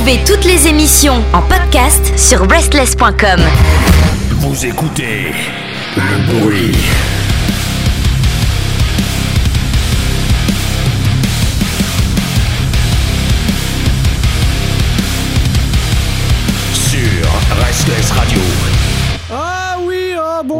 Retrouvez 0.00 0.24
toutes 0.24 0.46
les 0.46 0.66
émissions 0.66 1.22
en 1.34 1.42
podcast 1.42 2.18
sur 2.18 2.48
restless.com. 2.48 3.38
Vous 4.38 4.64
écoutez 4.64 5.30
le 5.94 6.40
bruit. 6.40 6.74
Sur 16.72 17.58
Restless 17.62 18.10
Radio. 18.12 18.40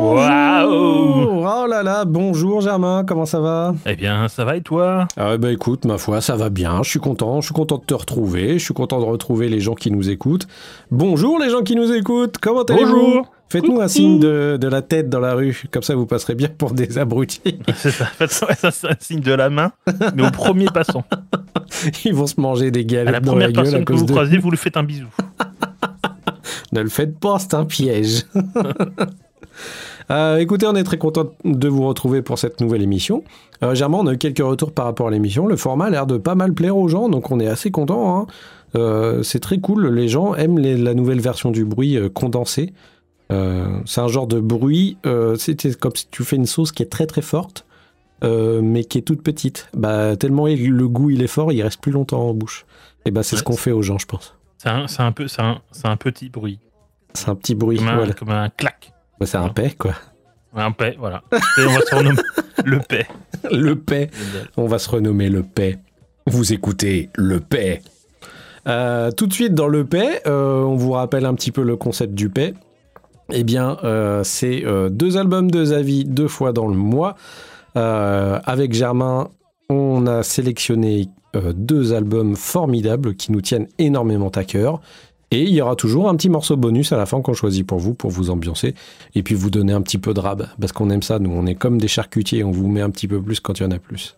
Waouh. 0.01 1.45
Oh 1.45 1.67
là 1.69 1.82
là, 1.82 2.07
bonjour 2.07 2.62
Germain, 2.62 3.05
comment 3.07 3.27
ça 3.27 3.39
va? 3.41 3.75
Eh 3.85 3.96
bien, 3.96 4.29
ça 4.29 4.46
va 4.46 4.57
et 4.57 4.62
toi? 4.62 5.07
Ah 5.19 5.37
bah 5.37 5.53
écoute, 5.53 5.85
ma 5.85 5.99
foi, 5.99 6.23
ça 6.23 6.37
va 6.37 6.49
bien, 6.49 6.82
je 6.82 6.89
suis 6.89 7.00
content, 7.00 7.43
je 7.43 7.46
suis 7.46 7.55
content 7.55 7.77
de 7.77 7.85
te 7.85 7.93
retrouver, 7.93 8.59
je 8.59 8.64
suis 8.64 8.73
content 8.73 8.99
de 8.99 9.05
retrouver 9.05 9.50
les 9.50 9.61
gens 9.61 9.75
qui 9.75 9.91
nous 9.91 10.09
écoutent. 10.09 10.46
Bonjour 10.91 11.39
les 11.39 11.50
gens 11.50 11.63
qui 11.63 11.77
nous 11.77 11.93
écoutent, 11.93 12.39
comment 12.39 12.63
allez-vous? 12.63 12.94
Bonjour. 12.96 13.27
Faites-nous 13.50 13.81
un 13.82 13.89
signe 13.89 14.18
de, 14.21 14.57
de 14.58 14.68
la 14.68 14.81
tête 14.81 15.11
dans 15.11 15.21
la 15.21 15.35
rue, 15.35 15.64
comme 15.71 15.82
ça 15.82 15.94
vous 15.94 16.07
passerez 16.07 16.35
bien 16.35 16.49
pour 16.49 16.72
des 16.72 16.96
abrutis. 16.96 17.58
C'est 17.75 17.91
ça, 17.91 18.07
c'est 18.17 18.89
un 18.89 18.96
signe 19.00 19.21
de 19.21 19.35
la 19.35 19.50
main, 19.50 19.71
mais 20.14 20.27
au 20.27 20.30
premier 20.30 20.67
passant. 20.72 21.05
Ils 22.07 22.14
vont 22.14 22.27
se 22.27 22.41
manger 22.41 22.71
des 22.71 22.80
À 22.80 22.85
galettes 22.85 23.13
la 23.13 23.21
dans 23.21 23.32
première 23.32 23.49
la 23.49 23.63
gueule 23.64 23.75
à 23.75 23.82
que 23.82 23.93
vous 23.93 24.07
de... 24.07 24.13
croisez, 24.13 24.39
vous 24.39 24.50
lui 24.50 24.57
faites 24.57 24.79
un 24.79 24.82
bisou. 24.82 25.08
Ne 26.72 26.82
le 26.82 26.89
faites 26.89 27.19
pas, 27.19 27.41
c'est 27.41 27.55
un 27.55 27.64
piège. 27.64 28.27
Euh, 30.11 30.39
écoutez, 30.39 30.67
on 30.67 30.75
est 30.75 30.85
très 30.85 30.99
content 30.99 31.31
de 31.45 31.68
vous 31.68 31.86
retrouver 31.86 32.22
pour 32.22 32.39
cette 32.39 32.61
nouvelle 32.61 32.83
émission. 32.83 33.22
Euh, 33.62 33.75
Germain, 33.75 33.98
on 34.00 34.06
a 34.06 34.14
eu 34.14 34.19
quelques 34.19 34.39
retours 34.45 34.72
par 34.72 34.84
rapport 34.86 35.08
à 35.08 35.11
l'émission. 35.11 35.47
Le 35.47 35.56
format 35.56 35.86
a 35.86 35.91
l'air 35.91 36.06
de 36.06 36.17
pas 36.19 36.34
mal 36.34 36.53
plaire 36.55 36.77
aux 36.77 36.89
gens, 36.89 37.08
donc 37.08 37.31
on 37.31 37.41
est 37.41 37.47
assez 37.47 37.70
content. 37.70 38.19
hein. 38.19 38.27
Euh, 38.77 39.22
c'est 39.25 39.41
très 39.41 39.58
cool. 39.58 39.89
Les 39.89 40.08
gens 40.08 40.34
aiment 40.34 40.58
les- 40.58 40.77
la 40.77 40.94
nouvelle 40.94 41.20
version 41.20 41.50
du 41.50 41.64
bruit 41.64 41.97
euh, 41.97 42.08
condensé. 42.08 42.72
Euh, 43.33 43.66
c'est 43.84 44.00
un 44.00 44.08
genre 44.08 44.27
de 44.27 44.41
bruit. 44.41 44.97
c'est 45.39 45.78
comme 45.78 45.94
si 45.94 46.06
tu 46.11 46.24
fais 46.24 46.36
une 46.36 46.46
sauce 46.46 46.72
qui 46.72 46.83
est 46.83 46.86
très 46.91 47.06
très 47.06 47.22
forte, 47.22 47.64
mais 48.22 48.84
qui 48.84 48.98
est 48.98 49.02
toute 49.02 49.22
petite. 49.22 49.69
Bah 49.77 50.17
tellement 50.17 50.46
il- 50.46 50.70
le 50.72 50.89
goût 50.89 51.11
il 51.11 51.22
est 51.22 51.27
fort, 51.28 51.52
il 51.52 51.62
reste 51.62 51.80
plus 51.80 51.92
longtemps 51.92 52.22
en 52.28 52.34
bouche. 52.34 52.64
Et 53.06 53.11
bah 53.11 53.22
c'est 53.22 53.36
ce 53.36 53.42
qu'on 53.42 53.56
fait 53.56 53.72
aux 53.72 53.83
gens, 53.83 53.98
je 53.98 54.06
pense. 54.06 54.34
C'est 54.58 54.69
un, 54.69 54.84
un 54.98 55.12
peu, 55.12 55.27
un, 55.39 55.58
un 55.84 55.96
petit 55.96 56.28
bruit, 56.28 56.58
C'est 57.14 57.28
un 57.30 57.34
petit 57.34 57.55
bruit. 57.55 57.78
comme 57.78 57.89
un, 57.89 57.96
voilà. 57.96 58.12
comme 58.12 58.30
un 58.30 58.50
c'est 59.26 59.38
un 59.38 59.48
paix 59.48 59.74
quoi. 59.78 59.94
un 60.54 60.72
paix, 60.72 60.96
voilà. 60.98 61.22
Et 61.32 61.64
on 61.66 61.72
va 61.72 61.80
se 61.80 61.94
renommer 61.94 62.22
le 62.64 62.78
paix. 62.80 63.06
Le 63.50 63.74
paix. 63.74 64.10
On 64.56 64.66
va 64.66 64.78
se 64.78 64.90
renommer 64.90 65.28
le 65.30 65.42
paix. 65.42 65.78
Vous 66.27 66.52
écoutez 66.52 67.08
le 67.16 67.40
paix. 67.40 67.80
Euh, 68.68 69.10
tout 69.10 69.27
de 69.27 69.32
suite 69.32 69.54
dans 69.54 69.68
le 69.68 69.84
paix, 69.84 70.20
euh, 70.27 70.62
on 70.62 70.77
vous 70.77 70.92
rappelle 70.92 71.24
un 71.24 71.34
petit 71.34 71.50
peu 71.50 71.62
le 71.62 71.77
concept 71.77 72.14
du 72.14 72.28
paix. 72.28 72.54
Eh 73.32 73.44
bien, 73.44 73.78
euh, 73.84 74.22
c'est 74.24 74.64
deux 74.90 75.16
albums, 75.16 75.50
deux 75.50 75.72
avis, 75.72 76.05
deux 76.05 76.28
fois 76.28 76.52
dans 76.52 76.68
le 76.68 76.77
mois. 76.77 77.16
Avec 77.74 78.72
Germain, 78.72 79.28
on 79.70 80.06
a 80.06 80.22
sélectionné 80.22 81.06
deux 81.55 81.92
albums 81.94 82.34
formidables 82.36 83.14
qui 83.14 83.30
nous 83.32 83.40
tiennent 83.40 83.68
énormément 83.78 84.30
à 84.30 84.44
cœur. 84.44 84.80
Et 85.33 85.42
il 85.42 85.50
y 85.50 85.61
aura 85.61 85.77
toujours 85.77 86.09
un 86.09 86.17
petit 86.17 86.28
morceau 86.28 86.56
bonus 86.56 86.92
à 86.92 86.97
la 86.97 87.06
fin 87.06 87.20
qu'on 87.23 87.34
choisit 87.34 87.64
pour 87.64 87.78
vous, 87.78 87.95
pour 87.95 88.11
vous 88.11 88.31
ambiancer. 88.31 88.75
Et 89.14 89.23
puis 89.23 89.36
vous 89.36 89.50
donner 89.50 89.73
un 89.73 89.81
petit 89.81 89.98
peu 89.98 90.12
de 90.12 90.19
rab. 90.20 90.48
Parce 90.61 90.73
qu'on 90.73 90.91
aime 90.91 91.03
ça, 91.03 91.20
nous. 91.20 91.31
On 91.31 91.47
est 91.47 91.55
comme 91.55 91.78
des 91.78 91.89
charcutiers. 91.89 92.42
On 92.42 92.50
vous 92.50 92.69
met 92.69 92.81
un 92.81 92.91
petit 92.91 93.06
peu 93.06 93.23
plus 93.23 93.39
quand 93.39 93.61
il 93.61 93.62
y 93.62 93.67
en 93.67 93.70
a 93.70 93.78
plus. 93.78 94.17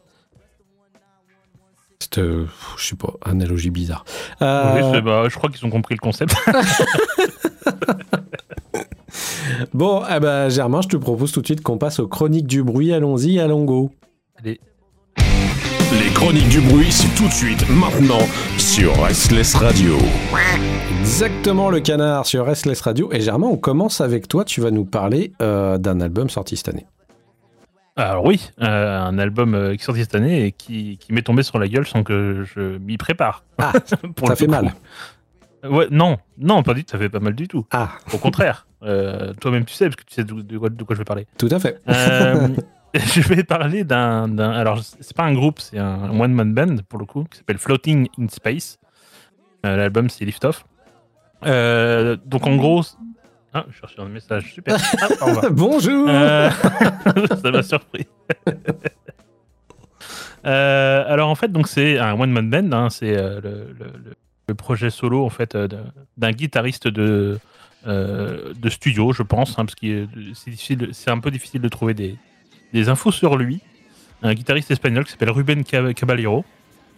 C'est, 2.01 2.19
euh, 2.19 2.47
je 2.79 2.87
sais 2.87 2.97
pas, 2.97 3.13
analogie 3.25 3.71
bizarre. 3.71 4.05
Euh, 4.41 4.93
Oui, 4.93 5.01
bah, 5.03 5.29
je 5.29 5.37
crois 5.37 5.51
qu'ils 5.51 5.65
ont 5.67 5.71
compris 5.71 5.95
le 5.95 6.01
concept. 6.01 6.35
bon, 9.75 10.03
eh 10.11 10.19
ben, 10.21 10.49
Germain, 10.49 10.81
je 10.81 10.89
te 10.89 10.97
propose 10.97 11.33
tout 11.33 11.41
de 11.41 11.47
suite 11.47 11.63
qu'on 11.63 11.79
passe 11.79 12.01
aux 12.01 12.09
chroniques 12.09 12.47
du 12.47 12.63
bruit. 12.63 12.93
Allons-y, 12.93 13.39
allons 13.39 13.65
go. 13.65 13.91
Allez, 14.37 14.61
Les 15.99 16.11
chroniques 16.15 16.49
du 16.49 16.61
bruit, 16.61 16.91
c'est 16.91 17.15
tout 17.15 17.29
de 17.29 17.33
suite, 17.33 17.69
maintenant, 17.69 18.21
sur 18.59 19.03
Restless 19.03 19.55
Radio. 19.55 19.97
Exactement 21.01 21.71
le 21.71 21.81
canard 21.81 22.27
sur 22.27 22.47
Restless 22.47 22.81
Radio. 22.81 23.11
Et 23.13 23.21
Germain, 23.21 23.47
on 23.49 23.57
commence 23.57 24.01
avec 24.01 24.29
toi. 24.29 24.45
Tu 24.45 24.61
vas 24.61 24.71
nous 24.71 24.85
parler 24.85 25.33
euh, 25.43 25.79
d'un 25.79 26.01
album 26.01 26.31
sorti 26.31 26.57
cette 26.57 26.69
année. 26.69 26.87
alors 27.97 28.25
oui, 28.25 28.51
euh, 28.63 28.99
un 29.01 29.19
album 29.19 29.55
euh, 29.55 29.75
qui 29.75 29.83
est 29.83 29.85
sorti 29.85 30.01
cette 30.01 30.15
année 30.15 30.47
et 30.47 30.53
qui, 30.53 30.97
qui 30.99 31.13
m'est 31.13 31.23
tombé 31.23 31.43
sur 31.43 31.59
la 31.59 31.69
gueule 31.69 31.87
sans 31.87 32.03
que 32.03 32.45
je 32.55 32.79
m'y 32.79 32.97
prépare. 32.97 33.45
Ah, 33.59 33.73
Pour 34.17 34.29
ça 34.29 34.37
fait 34.37 34.47
coup. 34.47 34.53
mal. 34.53 34.73
Ouais, 35.69 35.87
non, 35.91 36.17
non, 36.39 36.63
pas 36.63 36.75
du 36.75 36.85
tout, 36.85 36.91
ça 36.93 36.99
fait 36.99 37.09
pas 37.11 37.21
mal 37.21 37.35
du 37.35 37.47
tout. 37.49 37.67
Ah, 37.71 37.91
Au 38.13 38.19
contraire, 38.19 38.67
euh, 38.83 39.33
toi-même 39.41 39.65
tu 39.65 39.75
sais, 39.75 39.85
parce 39.87 39.97
que 39.97 40.05
tu 40.05 40.15
sais 40.15 40.25
de, 40.25 40.41
de 40.41 40.59
quoi, 40.59 40.69
de 40.71 40.83
quoi 40.85 40.95
je 40.95 41.01
vais 41.01 41.05
parler. 41.05 41.27
tout 41.39 41.49
à 41.53 41.59
fait. 41.61 41.81
Je 43.15 43.21
vais 43.23 43.43
parler 43.45 43.85
d'un, 43.85 44.39
Alors, 44.39 44.81
c'est 44.83 45.17
pas 45.17 45.25
un 45.25 45.33
groupe, 45.35 45.61
c'est 45.61 45.79
un 45.79 46.11
one-man 46.19 46.53
band 46.55 46.77
pour 46.89 46.99
le 46.99 47.07
coup, 47.07 47.25
qui 47.31 47.39
s'appelle 47.39 47.59
Floating 47.59 48.09
in 48.19 48.29
Space. 48.29 48.79
Euh, 49.65 49.77
l'album, 49.77 50.11
c'est 50.11 50.25
Lift 50.25 50.45
Off. 50.45 50.65
Euh, 51.47 52.17
donc, 52.27 52.47
en 52.47 52.57
gros. 52.57 52.83
Ah, 53.55 53.65
je 53.71 53.77
cherche 53.79 53.99
un 53.99 54.07
message, 54.09 54.53
super. 54.55 54.77
Ah. 55.21 55.41
Bonjour. 55.51 56.07
Euh, 56.09 56.51
ça 57.43 57.51
m'a 57.51 57.63
surpris. 57.63 58.07
Alors 60.45 61.29
en 61.29 61.35
fait, 61.35 61.53
donc 61.53 61.69
c'est 61.69 61.99
un 61.99 62.19
one 62.19 62.31
man 62.33 62.51
band. 62.51 62.73
hein, 62.77 62.91
c'est 62.91 63.15
le, 63.17 63.41
le- 63.41 63.75
le- 64.05 64.17
le 64.49 64.55
projet 64.55 64.91
solo 64.91 65.25
en 65.25 65.31
fait 65.31 65.57
d'un- 66.17 66.33
guitariste 66.33 66.89
de 66.89 67.39
de 67.87 68.69
studio, 68.71 69.13
je 69.13 69.23
pense, 69.23 69.53
hein, 69.59 69.65
parce 69.65 69.75
que 69.75 70.07
c'est 70.35 70.51
difficile, 70.51 70.89
c'est 70.93 71.11
un 71.11 71.19
peu 71.19 71.31
difficile 71.31 71.61
de 71.61 71.69
trouver 71.69 71.95
des, 71.95 72.17
des 72.73 72.89
infos 72.89 73.13
sur 73.13 73.37
lui. 73.37 73.61
Un 74.23 74.35
guitariste 74.35 74.71
espagnol 74.71 75.05
qui 75.05 75.11
s'appelle 75.11 75.31
Ruben 75.31 75.65
Cab- 75.65 75.93
Caballero, 75.95 76.45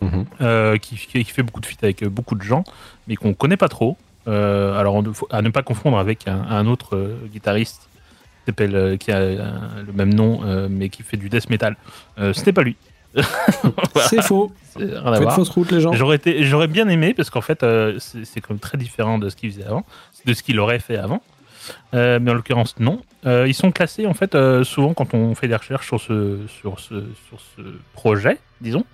Mhm. 0.00 0.24
euh, 0.42 0.76
qui, 0.76 0.96
fait 0.96 1.42
beaucoup 1.42 1.60
de 1.60 1.66
feats 1.66 1.76
avec 1.82 2.02
euh, 2.02 2.08
beaucoup 2.10 2.34
de 2.34 2.42
gens, 2.42 2.64
mais 3.08 3.16
qu'on 3.16 3.32
connaît 3.32 3.56
pas 3.56 3.68
trop. 3.68 3.96
Euh, 4.26 4.78
alors, 4.78 5.02
à 5.30 5.40
ne 5.42 5.48
pas 5.50 5.62
confondre 5.62 5.98
avec 5.98 6.28
un, 6.28 6.42
un 6.42 6.66
autre 6.66 6.96
euh, 6.96 7.16
guitariste 7.32 7.88
qui, 8.40 8.46
s'appelle, 8.46 8.74
euh, 8.74 8.96
qui 8.96 9.12
a 9.12 9.16
euh, 9.18 9.50
le 9.86 9.92
même 9.92 10.12
nom, 10.12 10.40
euh, 10.44 10.66
mais 10.70 10.88
qui 10.90 11.02
fait 11.02 11.16
du 11.16 11.28
death 11.28 11.48
metal. 11.50 11.76
Euh, 12.18 12.32
C'était 12.32 12.52
pas 12.52 12.62
lui. 12.62 12.76
Voilà, 13.94 14.08
C'est 14.08 14.22
faux. 14.22 14.52
Faites 14.76 15.30
fausse 15.30 15.48
route, 15.50 15.70
les 15.70 15.80
gens. 15.80 15.92
J'aurais 15.92 16.16
été, 16.16 16.42
j'aurais 16.44 16.66
bien 16.66 16.88
aimé 16.88 17.14
parce 17.14 17.30
qu'en 17.30 17.40
fait, 17.40 17.62
euh, 17.62 17.96
c'est 18.00 18.24
c'est 18.24 18.40
comme 18.40 18.58
très 18.58 18.76
différent 18.76 19.18
de 19.18 19.28
ce 19.28 19.36
qu'il 19.36 19.52
faisait 19.52 19.64
avant, 19.64 19.84
de 20.26 20.34
ce 20.34 20.42
qu'il 20.42 20.58
aurait 20.58 20.80
fait 20.80 20.96
avant. 20.96 21.22
Euh, 21.94 22.18
mais 22.20 22.30
en 22.30 22.34
l'occurrence, 22.34 22.74
non. 22.78 23.00
Euh, 23.26 23.46
ils 23.48 23.54
sont 23.54 23.70
classés 23.72 24.06
en 24.06 24.14
fait 24.14 24.34
euh, 24.34 24.64
souvent 24.64 24.92
quand 24.94 25.14
on 25.14 25.34
fait 25.34 25.48
des 25.48 25.56
recherches 25.56 25.86
sur 25.86 26.00
ce 26.00 26.40
sur 26.46 26.78
ce 26.80 26.94
sur 27.28 27.38
ce 27.56 27.62
projet, 27.94 28.38
disons. 28.60 28.84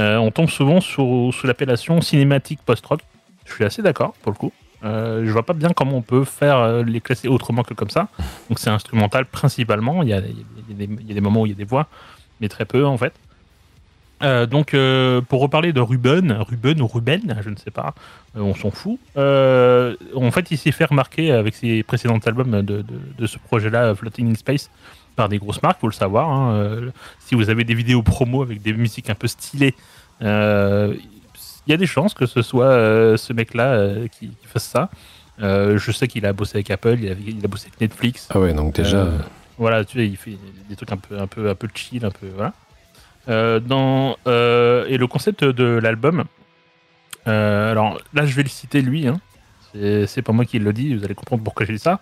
euh, 0.00 0.16
on 0.16 0.30
tombe 0.30 0.50
souvent 0.50 0.80
sous, 0.80 1.32
sous 1.32 1.46
l'appellation 1.46 2.00
cinématique 2.00 2.60
post-rock. 2.64 3.00
Je 3.46 3.52
suis 3.54 3.64
assez 3.64 3.82
d'accord 3.82 4.14
pour 4.22 4.32
le 4.32 4.38
coup. 4.38 4.52
Je 4.84 5.30
vois 5.30 5.44
pas 5.44 5.52
bien 5.52 5.70
comment 5.70 5.96
on 5.96 6.02
peut 6.02 6.24
faire 6.24 6.82
les 6.82 7.00
classer 7.00 7.28
autrement 7.28 7.62
que 7.62 7.72
comme 7.72 7.90
ça. 7.90 8.08
Donc 8.48 8.58
c'est 8.58 8.70
instrumental 8.70 9.26
principalement. 9.26 10.02
Il 10.02 10.08
y, 10.08 10.12
a, 10.12 10.18
il 10.18 11.06
y 11.08 11.10
a 11.12 11.14
des 11.14 11.20
moments 11.20 11.42
où 11.42 11.46
il 11.46 11.50
y 11.50 11.54
a 11.54 11.56
des 11.56 11.64
voix, 11.64 11.86
mais 12.40 12.48
très 12.48 12.64
peu 12.64 12.84
en 12.84 12.98
fait. 12.98 13.12
Euh, 14.22 14.46
donc, 14.46 14.72
euh, 14.74 15.20
pour 15.20 15.40
reparler 15.40 15.72
de 15.72 15.80
Ruben, 15.80 16.32
Ruben 16.48 16.80
ou 16.80 16.86
Ruben, 16.86 17.36
je 17.42 17.50
ne 17.50 17.56
sais 17.56 17.70
pas, 17.72 17.94
euh, 18.36 18.40
on 18.40 18.54
s'en 18.54 18.70
fout. 18.70 18.98
En 19.16 20.30
fait, 20.30 20.50
il 20.50 20.58
s'est 20.58 20.70
fait 20.72 20.84
remarquer 20.84 21.32
avec 21.32 21.54
ses 21.54 21.82
précédents 21.82 22.18
albums 22.24 22.62
de, 22.62 22.82
de- 22.82 22.84
de 23.18 23.26
ce 23.26 23.38
projet-là, 23.38 23.94
Floating 23.94 24.30
in 24.30 24.34
Space, 24.34 24.70
par 25.16 25.28
des 25.28 25.38
grosses 25.38 25.62
marques, 25.62 25.80
faut 25.80 25.88
le 25.88 25.92
savoir. 25.92 26.30
hein. 26.30 26.80
Si 27.18 27.34
vous 27.34 27.50
avez 27.50 27.64
des 27.64 27.74
vidéos 27.74 28.02
promo 28.02 28.42
avec 28.42 28.62
des 28.62 28.72
musiques 28.72 29.10
un 29.10 29.14
peu 29.14 29.26
stylées, 29.26 29.74
il 30.20 31.70
y 31.70 31.72
a 31.72 31.76
des 31.76 31.86
chances 31.86 32.14
que 32.14 32.26
ce 32.26 32.42
soit 32.42 33.16
ce 33.18 33.32
mec-là 33.32 34.06
qui, 34.10 34.28
qui 34.28 34.46
fasse 34.46 34.64
ça. 34.64 34.88
Je 35.38 35.90
sais 35.92 36.06
qu'il 36.08 36.24
a 36.26 36.32
bossé 36.32 36.58
avec 36.58 36.70
Apple, 36.70 36.96
il 37.00 37.10
a, 37.10 37.14
il 37.26 37.44
a 37.44 37.48
bossé 37.48 37.66
avec 37.68 37.80
Netflix. 37.80 38.28
Ah 38.30 38.38
ouais, 38.40 38.54
donc 38.54 38.74
déjà. 38.74 39.08
Voilà, 39.58 39.84
tu 39.84 39.98
sais, 39.98 40.06
il 40.06 40.16
fait 40.16 40.36
des 40.68 40.76
trucs 40.76 40.90
un 40.92 40.96
peu, 40.96 41.18
un 41.18 41.26
peu, 41.26 41.50
un 41.50 41.54
peu 41.54 41.68
chill, 41.74 42.04
un 42.04 42.10
peu, 42.10 42.26
voilà. 42.34 42.52
Euh, 43.28 43.60
dans, 43.60 44.16
euh, 44.26 44.84
et 44.88 44.96
le 44.98 45.06
concept 45.06 45.44
de 45.44 45.64
l'album, 45.80 46.24
euh, 47.28 47.70
alors 47.70 48.00
là, 48.14 48.26
je 48.26 48.34
vais 48.34 48.42
le 48.42 48.48
citer 48.48 48.82
lui, 48.82 49.06
hein. 49.06 49.20
c'est 49.72 50.06
c'est 50.06 50.22
pas 50.22 50.32
moi 50.32 50.44
qui 50.44 50.58
le 50.58 50.72
dis, 50.72 50.94
vous 50.94 51.04
allez 51.04 51.14
comprendre 51.14 51.42
pourquoi 51.44 51.64
j'ai 51.66 51.74
dit 51.74 51.78
ça. 51.78 52.00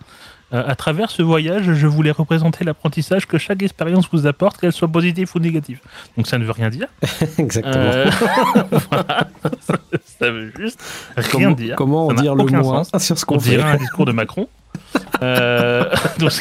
Euh, 0.53 0.63
à 0.67 0.75
travers 0.75 1.09
ce 1.09 1.21
voyage, 1.21 1.71
je 1.73 1.87
voulais 1.87 2.11
représenter 2.11 2.65
l'apprentissage 2.65 3.25
que 3.25 3.37
chaque 3.37 3.63
expérience 3.63 4.09
vous 4.11 4.27
apporte, 4.27 4.59
qu'elle 4.59 4.73
soit 4.73 4.89
positive 4.89 5.29
ou 5.33 5.39
négative. 5.39 5.79
Donc 6.17 6.27
ça 6.27 6.37
ne 6.37 6.43
veut 6.43 6.51
rien 6.51 6.69
dire. 6.69 6.87
Exactement. 7.37 7.73
Euh, 7.77 8.09
voilà. 8.91 9.27
ça, 9.61 9.75
ça 10.19 10.29
veut 10.31 10.51
juste 10.59 10.81
rien 11.15 11.29
comment, 11.31 11.55
dire. 11.55 11.75
comment 11.77 12.11
n'a 12.11 12.21
dire 12.21 12.35
le 12.35 12.43
moins 12.45 12.83
sens. 12.83 13.01
sur 13.01 13.17
ce 13.17 13.23
On 13.29 13.33
qu'on 13.35 13.39
fait 13.39 13.51
dirait 13.51 13.63
un 13.69 13.77
discours 13.77 14.05
de 14.05 14.11
Macron. 14.11 14.49
Euh, 15.21 15.89
donc, 16.19 16.31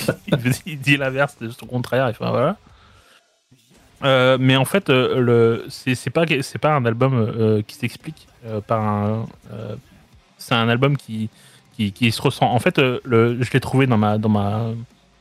il 0.67 0.81
dit- 0.81 0.97
l'inverse 0.97 1.37
de 1.41 1.50
son 1.50 1.67
contraire. 1.67 2.06
Enfin, 2.06 2.31
voilà. 2.31 2.56
Euh, 4.02 4.38
mais 4.41 4.56
en 4.56 4.64
fait, 4.64 4.88
euh, 4.91 5.20
le, 5.20 5.64
c'est, 5.69 6.11
pas, 6.11 6.25
c'est 6.43 6.58
pas 6.58 6.75
un 6.75 6.85
album 6.87 7.12
euh, 7.14 7.62
qui 7.67 7.76
s'explique 7.76 8.26
euh, 8.47 8.61
par 8.61 8.82
un, 8.82 9.26
c'est 10.38 10.55
un 10.55 10.69
album 10.69 10.97
qui, 10.97 11.29
qui, 11.76 11.93
qui 11.93 12.11
se 12.11 12.23
ressent. 12.23 12.47
En 12.50 12.58
fait, 12.61 12.79
le, 12.79 13.37
je 13.43 13.50
l'ai 13.52 13.61
trouvé 13.61 13.87
dans 13.87 13.99
ma 13.99 14.17
dans 14.19 14.29
ma 14.31 14.69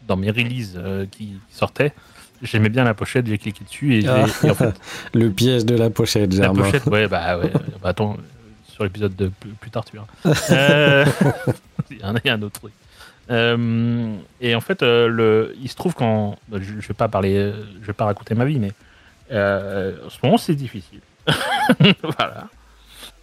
dans 0.07 0.15
mes 0.15 0.31
releases 0.31 0.79
qui 1.11 1.33
sortaient. 1.49 1.93
J'aimais 2.41 2.69
bien 2.69 2.85
la 2.85 2.93
pochette, 2.93 3.27
j'ai 3.27 3.37
cliqué 3.37 3.65
dessus 3.65 3.99
et, 3.99 4.07
Ah. 4.07 4.25
et 4.45 4.49
en 4.49 4.55
fait 4.55 4.79
Le 5.13 5.29
piège 5.29 5.65
de 5.65 5.75
la 5.75 5.89
pochette, 5.89 6.33
la 6.33 6.43
Germain. 6.45 6.63
pochette, 6.63 6.85
ouais, 6.85 7.07
bah 7.09 7.37
ouais. 7.37 7.51
bah, 7.83 7.89
attends, 7.89 8.15
sur 8.65 8.85
l'épisode 8.85 9.13
de 9.17 9.27
plus, 9.27 9.49
plus 9.51 9.69
tard, 9.69 9.83
tu 9.83 9.97
verras. 9.97 10.07
Il 11.91 11.97
y 11.99 12.03
en 12.05 12.15
a 12.15 12.19
il 12.23 12.27
y 12.27 12.29
a 12.29 12.35
un 12.35 12.41
autre 12.41 12.61
truc. 12.61 12.71
Euh, 13.29 14.15
et 14.41 14.55
en 14.55 14.61
fait, 14.61 14.81
euh, 14.81 15.53
il 15.61 15.69
se 15.69 15.75
trouve 15.75 15.93
qu'en. 15.93 16.37
bah, 16.47 16.57
Je, 16.61 16.79
je 16.79 16.87
vais 16.87 16.93
pas 16.93 17.07
parler, 17.07 17.35
euh, 17.37 17.63
vais 17.81 17.93
pas 17.93 18.05
raconter 18.05 18.35
ma 18.35 18.45
vie, 18.45 18.59
mais 18.59 18.71
en 19.31 20.09
ce 20.09 20.17
moment, 20.23 20.37
c'est 20.37 20.55
difficile. 20.55 21.01
voilà. 22.03 22.47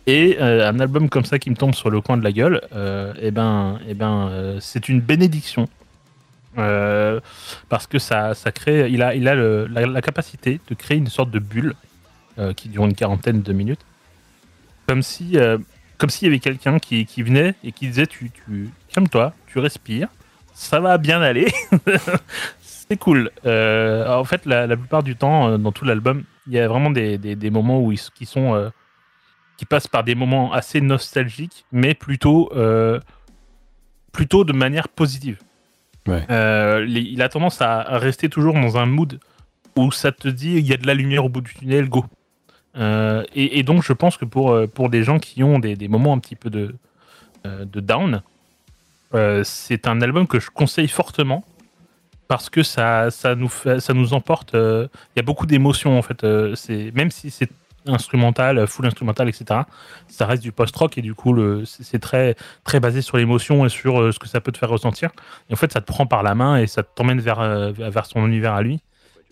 Et 0.07 0.39
un 0.39 0.79
album 0.79 1.09
comme 1.09 1.25
ça 1.25 1.41
qui 1.41 1.51
me 1.51 1.57
tombe 1.57 1.75
sur 1.75 1.91
le 1.91 2.01
coin 2.01 2.17
de 2.17 2.23
la 2.23 2.31
gueule, 2.31 2.61
eh 3.21 3.33
ben, 3.33 3.81
eh 3.89 3.95
ben, 3.95 4.57
c'est 4.61 4.89
une 4.89 5.01
bénédiction. 5.01 5.69
Parce 6.55 7.89
que 7.89 7.99
ça, 7.99 8.35
ça 8.35 8.53
crée, 8.53 8.89
il 8.89 9.03
a, 9.03 9.17
il 9.17 9.27
a 9.27 9.35
la, 9.35 10.03
capacité 10.03 10.61
de 10.69 10.75
créer 10.77 10.97
une 10.97 11.09
sorte 11.09 11.33
de 11.33 11.41
bulle 11.41 11.75
qui 12.55 12.69
dure 12.69 12.85
une 12.85 12.95
quarantaine 12.95 13.43
de 13.43 13.53
minutes, 13.53 13.85
comme 14.87 15.03
si, 15.03 15.37
comme 15.99 16.11
s'il 16.11 16.29
y 16.29 16.31
avait 16.31 16.39
quelqu'un 16.39 16.79
qui, 16.79 17.05
venait 17.25 17.57
et 17.65 17.73
qui 17.73 17.89
disait 17.89 18.07
tu 18.07 18.31
calme-toi, 18.97 19.35
tu 19.47 19.59
respires, 19.59 20.09
ça 20.55 20.81
va 20.81 20.97
bien 20.97 21.21
aller, 21.21 21.49
c'est 22.61 22.97
cool. 22.97 23.31
Euh, 23.45 24.09
en 24.09 24.25
fait, 24.25 24.47
la, 24.47 24.67
la 24.67 24.75
plupart 24.75 25.03
du 25.03 25.17
temps, 25.17 25.49
euh, 25.51 25.59
dans 25.59 25.71
tout 25.71 25.85
l'album, 25.85 26.25
il 26.47 26.55
y 26.55 26.59
a 26.59 26.67
vraiment 26.67 26.89
des, 26.91 27.19
des, 27.19 27.37
des 27.37 27.51
moments 27.51 27.79
où 27.83 27.93
ils, 27.93 28.01
qui 28.15 28.25
sont 28.25 28.55
euh, 28.55 28.71
qui 29.59 29.67
passent 29.67 29.87
par 29.87 30.03
des 30.03 30.15
moments 30.15 30.51
assez 30.55 30.81
nostalgiques, 30.81 31.67
mais 31.73 31.93
plutôt 31.93 32.51
euh, 32.57 32.99
plutôt 34.13 34.45
de 34.45 34.55
manière 34.55 34.89
positive. 34.89 35.39
Ouais. 36.07 36.25
Les- 36.87 37.03
il 37.03 37.21
a 37.21 37.29
tendance 37.29 37.61
à 37.61 37.81
à 37.81 37.99
rester 37.99 38.31
toujours 38.31 38.55
dans 38.55 38.79
un 38.79 38.87
mood 38.87 39.21
où 39.77 39.93
ça 39.93 40.11
te 40.11 40.29
dit 40.29 40.53
il 40.55 40.67
y 40.67 40.73
a 40.73 40.79
de 40.79 40.87
la 40.87 40.95
lumière 40.95 41.25
au 41.27 41.29
bout 41.29 41.43
du 41.43 41.53
tunnel, 41.53 41.89
go. 41.91 42.07
Et, 42.79 43.59
et 43.59 43.63
donc 43.63 43.83
je 43.83 43.93
pense 43.93 44.17
que 44.17 44.25
pour, 44.25 44.57
pour 44.75 44.89
des 44.89 45.03
gens 45.03 45.19
qui 45.19 45.43
ont 45.43 45.59
des, 45.59 45.77
des 45.77 45.89
moments 45.89 46.15
un 46.15 46.19
petit 46.19 46.37
peu 46.37 46.49
de, 46.49 46.75
de 47.45 47.81
down, 47.81 48.23
euh, 49.15 49.43
c'est 49.45 49.87
un 49.87 50.01
album 50.01 50.27
que 50.27 50.41
je 50.41 50.51
conseille 50.51 50.89
fortement 50.89 51.45
parce 52.29 52.51
que 52.51 52.63
ça, 52.63 53.11
ça, 53.11 53.35
nous, 53.35 53.49
fait, 53.49 53.81
ça 53.81 53.95
nous 53.95 54.13
emporte. 54.15 54.55
euh, 54.55 54.89
Il 55.15 55.19
y 55.19 55.21
a 55.21 55.23
beaucoup 55.23 55.47
d'émotions 55.47 55.97
en 55.99 56.03
fait. 56.03 56.25
euh, 56.25 56.55
c'est 56.57 56.91
même 56.95 57.11
si 57.11 57.31
c'est 57.31 57.51
instrumental, 57.89 58.67
full 58.67 58.85
instrumental, 58.87 59.29
etc. 59.29 59.61
Ça 60.09 60.27
reste 60.27 60.43
du 60.43 60.51
post-rock 60.51 60.99
et 60.99 61.03
du 61.03 61.15
coup 61.15 61.37
c'est 61.65 62.01
très, 62.01 62.35
très 62.65 62.81
basé 62.81 63.01
sur 63.01 63.17
l'émotion 63.17 63.65
et 63.65 63.69
sur 63.69 64.13
ce 64.13 64.19
que 64.19 64.27
ça 64.27 64.41
peut 64.41 64.51
te 64.51 64.59
faire 64.59 64.71
ressentir. 64.71 65.11
Et 65.49 65.53
en 65.53 65.57
fait, 65.57 65.73
ça 65.73 65.81
te 65.81 65.87
prend 65.87 66.05
par 66.05 66.25
la 66.25 66.35
main 66.35 66.57
et 66.59 66.67
ça 66.67 66.83
t'emmène 66.83 67.21
vers, 67.21 67.39
vers 67.73 68.07
son 68.07 68.27
univers 68.27 68.55
à 68.55 68.63
lui. 68.63 68.81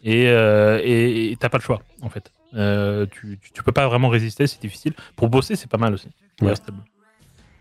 Et 0.04 0.26
et 0.26 1.36
t'as 1.40 1.48
pas 1.48 1.58
le 1.58 1.64
choix, 1.64 1.82
en 2.00 2.08
fait. 2.10 2.30
Tu, 3.10 3.38
tu, 3.42 3.50
tu 3.52 3.62
peux 3.64 3.72
pas 3.72 3.88
vraiment 3.88 4.08
résister, 4.08 4.46
c'est 4.46 4.60
difficile. 4.60 4.92
Pour 5.16 5.28
bosser, 5.28 5.56
c'est 5.56 5.68
pas 5.68 5.78
mal 5.78 5.92
aussi. 5.94 6.10
Ouais. 6.40 6.50
Ouais. 6.50 6.54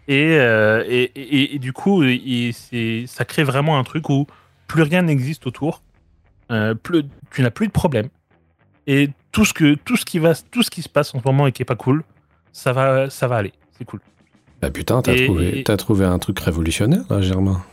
Et, 0.08 0.38
euh, 0.38 0.84
et, 0.88 1.04
et, 1.16 1.56
et 1.56 1.60
du 1.60 1.72
coup, 1.74 2.04
il- 2.04 2.54
ça 3.08 3.26
crée 3.26 3.44
vraiment 3.44 3.78
un 3.78 3.84
truc 3.84 4.10
où 4.10 4.28
plus 4.68 4.82
rien 4.84 5.04
n'existe 5.04 5.48
autour. 5.48 5.82
Euh, 6.52 6.74
plus, 6.74 7.04
tu 7.32 7.42
n'as 7.42 7.52
plus 7.52 7.68
de 7.68 7.72
problème. 7.72 8.10
Et 8.86 9.10
tout 9.32 9.46
ce, 9.46 9.54
que, 9.54 9.76
tout, 9.76 9.96
ce 9.96 10.04
qui 10.06 10.20
va, 10.20 10.34
tout 10.52 10.62
ce 10.62 10.70
qui 10.70 10.82
se 10.82 10.90
passe 10.90 11.16
en 11.16 11.22
ce 11.22 11.28
moment 11.28 11.48
et 11.48 11.52
qui 11.52 11.62
est 11.62 11.66
pas 11.66 11.76
cool, 11.76 12.04
ça 12.52 12.74
va, 12.74 13.10
ça 13.10 13.28
va 13.28 13.38
aller. 13.38 13.54
C'est 13.78 13.86
cool. 13.86 14.02
Bah 14.62 14.70
putain, 14.72 15.02
t'as 15.02 15.16
trouvé, 15.26 15.64
trouvé 15.78 16.06
un 16.06 16.20
truc 16.20 16.40
révolutionnaire, 16.40 17.04
là, 17.10 17.22
Germain. 17.22 17.64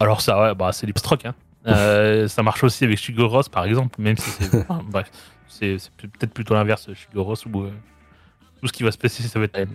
Alors 0.00 0.20
ça, 0.20 0.40
ouais, 0.42 0.54
bah, 0.54 0.72
c'est 0.72 0.86
du 0.86 0.92
post-rock. 0.92 1.26
Hein. 1.26 1.34
Euh, 1.66 2.28
ça 2.28 2.42
marche 2.42 2.62
aussi 2.64 2.84
avec 2.84 2.98
Shigo 2.98 3.28
Ross, 3.28 3.48
par 3.48 3.64
exemple, 3.64 4.00
même 4.00 4.16
si 4.16 4.30
c'est... 4.30 4.54
enfin, 4.68 4.82
bref, 4.88 5.10
c'est 5.48 5.78
c'est 5.78 5.90
peut-être 5.96 6.32
plutôt 6.32 6.54
l'inverse, 6.54 6.88
Shigo 6.94 7.24
Ross, 7.24 7.44
où 7.46 7.62
euh, 7.62 7.70
tout 8.60 8.68
ce 8.68 8.72
qui 8.72 8.82
va 8.82 8.90
se 8.92 8.98
passer, 8.98 9.22
ça 9.22 9.38
va 9.38 9.46
être... 9.46 9.58
Mais, 9.58 9.66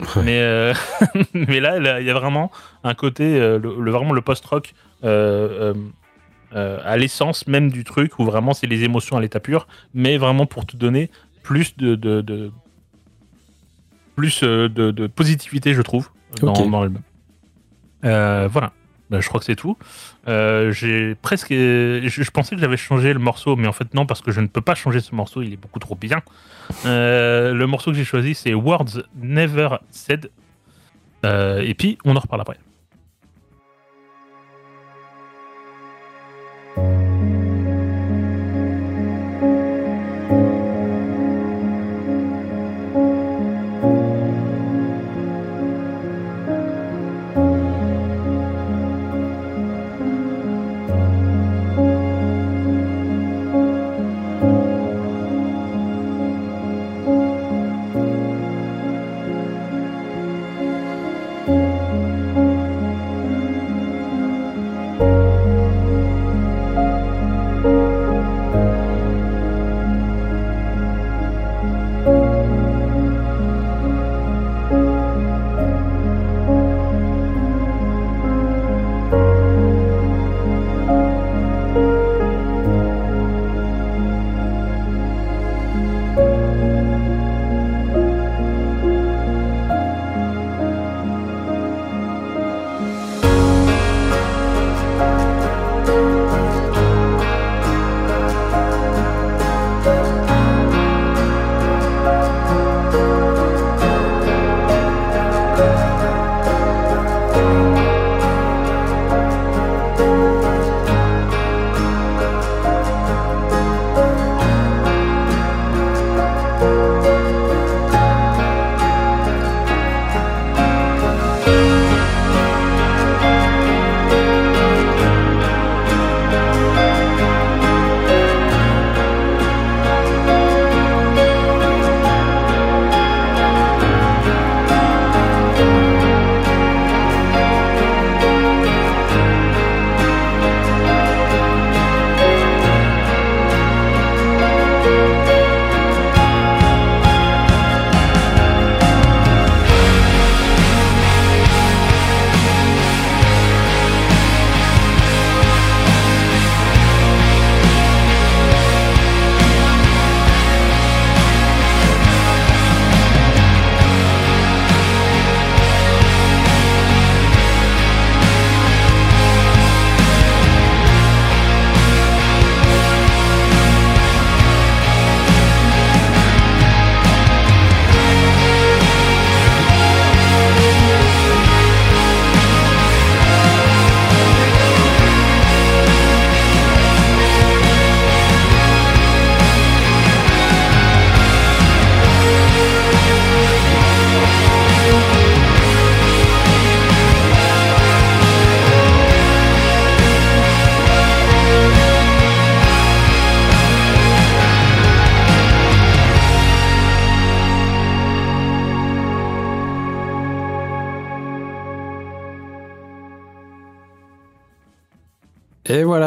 Ouais. 0.00 0.22
mais, 0.24 0.40
euh, 0.40 0.74
mais 1.34 1.60
là, 1.60 2.00
il 2.00 2.06
y 2.06 2.10
a 2.10 2.14
vraiment 2.14 2.50
un 2.84 2.94
côté, 2.94 3.40
euh, 3.40 3.58
le, 3.58 3.74
le- 3.80 3.90
vraiment 3.90 4.12
le 4.12 4.20
post-rock 4.20 4.74
euh, 5.04 5.74
à 6.52 6.96
l'essence 6.96 7.46
même 7.46 7.70
du 7.70 7.84
truc, 7.84 8.18
où 8.18 8.24
vraiment 8.24 8.54
c'est 8.54 8.66
les 8.66 8.84
émotions 8.84 9.16
à 9.16 9.20
l'état 9.20 9.40
pur, 9.40 9.66
mais 9.94 10.16
vraiment 10.18 10.46
pour 10.46 10.66
te 10.66 10.76
donner 10.76 11.10
plus 11.42 11.76
de... 11.76 11.94
de, 11.94 12.20
de- 12.20 12.50
plus 14.16 14.42
de, 14.42 14.66
de 14.68 15.06
positivité, 15.06 15.74
je 15.74 15.82
trouve, 15.82 16.10
dans, 16.40 16.52
Ok. 16.52 16.68
dans 16.70 16.80
l'album. 16.80 17.02
Voilà. 18.02 18.72
Bah, 19.10 19.20
je 19.20 19.28
crois 19.28 19.40
que 19.40 19.46
c'est 19.46 19.56
tout. 19.56 19.76
Euh, 20.26 20.70
j'ai 20.72 21.14
presque. 21.14 21.50
Je, 21.50 22.30
pensais 22.30 22.54
que 22.54 22.60
j'avais 22.60 22.76
changé 22.76 23.12
le 23.12 23.18
morceau, 23.18 23.56
mais 23.56 23.66
en 23.66 23.72
fait, 23.72 23.94
non, 23.94 24.04
parce 24.06 24.20
que 24.20 24.30
je 24.30 24.40
ne 24.40 24.46
peux 24.46 24.60
pas 24.60 24.74
changer 24.74 25.00
ce 25.00 25.14
morceau, 25.14 25.42
il 25.42 25.52
est 25.52 25.56
beaucoup 25.56 25.78
trop 25.78 25.94
bien. 25.94 26.20
Euh, 26.84 27.54
le 27.54 27.66
morceau 27.66 27.90
que 27.90 27.96
j'ai 27.96 28.04
choisi, 28.04 28.34
c'est 28.34 28.52
Words 28.52 29.02
Never 29.16 29.68
Said. 29.90 30.30
Euh, 31.24 31.60
et 31.60 31.74
puis, 31.74 31.98
on 32.04 32.16
en 32.16 32.20
reparle 32.20 32.42
après. 32.42 32.58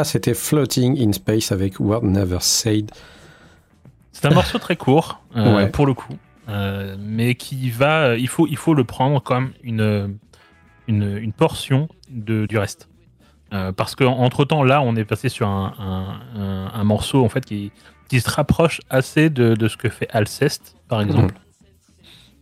C'était 0.04 0.34
Floating 0.34 0.98
in 1.06 1.12
Space 1.12 1.52
avec 1.52 1.78
Word 1.80 2.04
Never 2.04 2.38
Said. 2.40 2.90
C'est 4.12 4.26
un 4.26 4.30
morceau 4.34 4.58
très 4.58 4.76
court, 4.76 5.20
euh, 5.36 5.56
Ouais. 5.56 5.68
pour 5.70 5.86
le 5.86 5.94
coup, 5.94 6.14
euh, 6.48 6.96
mais 7.00 7.34
qui 7.34 7.70
va. 7.70 8.16
Il 8.16 8.28
faut, 8.28 8.46
il 8.46 8.56
faut 8.56 8.74
le 8.74 8.84
prendre 8.84 9.22
comme 9.22 9.52
une, 9.62 10.16
une, 10.86 11.16
une 11.16 11.32
portion 11.32 11.88
de, 12.10 12.46
du 12.46 12.58
reste. 12.58 12.88
Euh, 13.52 13.72
parce 13.72 13.94
qu'entre 13.94 14.44
temps, 14.44 14.62
là, 14.64 14.80
on 14.82 14.96
est 14.96 15.04
passé 15.04 15.28
sur 15.28 15.46
un, 15.48 15.74
un, 15.78 16.40
un- 16.40 16.70
un 16.74 16.84
morceau 16.84 17.24
en 17.24 17.28
fait 17.28 17.44
qui, 17.44 17.70
qui 18.08 18.20
se 18.20 18.30
rapproche 18.30 18.80
assez 18.90 19.28
de, 19.30 19.54
de 19.54 19.68
ce 19.68 19.76
que 19.76 19.88
fait 19.88 20.08
Alceste, 20.10 20.76
par 20.88 21.00
exemple, 21.00 21.34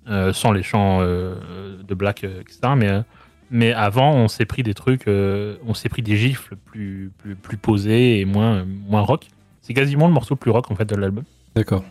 Euh, 0.08 0.32
sans 0.32 0.50
les 0.50 0.62
chants 0.64 1.00
de 1.02 1.94
Black, 1.94 2.24
etc. 2.24 2.58
Mais, 2.76 3.02
mais 3.50 3.72
avant, 3.72 4.14
on 4.14 4.28
s'est 4.28 4.44
pris 4.46 4.62
des 4.62 4.74
trucs, 4.74 5.08
euh, 5.08 5.56
on 5.66 5.74
s'est 5.74 5.88
pris 5.88 6.02
des 6.02 6.16
gifles 6.16 6.56
plus, 6.64 7.10
plus, 7.18 7.34
plus 7.36 7.56
posés 7.56 8.20
et 8.20 8.24
moins, 8.24 8.64
moins 8.88 9.00
rock. 9.02 9.26
C'est 9.62 9.74
quasiment 9.74 10.06
le 10.06 10.12
morceau 10.14 10.34
le 10.34 10.38
plus 10.38 10.50
rock 10.50 10.70
en 10.70 10.74
fait 10.74 10.84
de 10.84 10.94
l'album. 10.96 11.24
D'accord. 11.54 11.84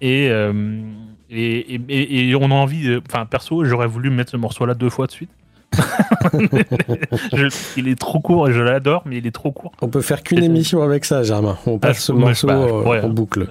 Et, 0.00 0.28
euh, 0.30 0.80
et, 1.30 1.74
et, 1.76 2.28
et- 2.28 2.34
on 2.36 2.50
a 2.50 2.54
envie, 2.54 2.98
enfin 3.08 3.24
perso, 3.26 3.64
j'aurais 3.64 3.86
voulu 3.86 4.10
mettre 4.10 4.30
ce 4.32 4.36
morceau-là 4.36 4.74
deux 4.74 4.90
fois 4.90 5.06
de 5.06 5.12
suite. 5.12 5.30
Je- 7.32 7.48
il 7.76 7.88
est 7.88 7.98
trop 7.98 8.20
court 8.20 8.48
et 8.48 8.52
je 8.52 8.60
l'adore, 8.60 9.02
mais 9.06 9.18
il 9.18 9.26
est 9.26 9.30
trop 9.32 9.52
court. 9.52 9.72
On 9.80 9.88
peut 9.88 10.00
faire 10.00 10.22
qu'une 10.22 10.42
émission 10.42 10.82
avec 10.82 11.04
ça, 11.04 11.22
Germain. 11.22 11.56
On 11.66 11.78
passe 11.78 11.98
je- 11.98 12.02
ce 12.02 12.12
morceau 12.12 12.46
bah, 12.46 12.54
euh, 12.54 12.82
pourrais, 12.82 13.00
en 13.00 13.06
hein. 13.06 13.08
boucle. 13.12 13.48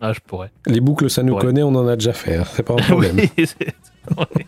Ah, 0.00 0.12
je 0.12 0.20
pourrais. 0.20 0.50
Les 0.66 0.80
boucles, 0.80 1.10
ça 1.10 1.22
nous 1.22 1.36
connaît, 1.36 1.62
on 1.62 1.74
en 1.74 1.86
a 1.88 1.96
déjà 1.96 2.12
fait. 2.12 2.36
hein. 2.36 2.44
C'est 2.52 2.62
pas 2.62 2.74
un 2.74 2.76
problème. 2.88 3.16
Oui, 3.16 3.30
c'est 3.36 3.74
oui. 4.16 4.44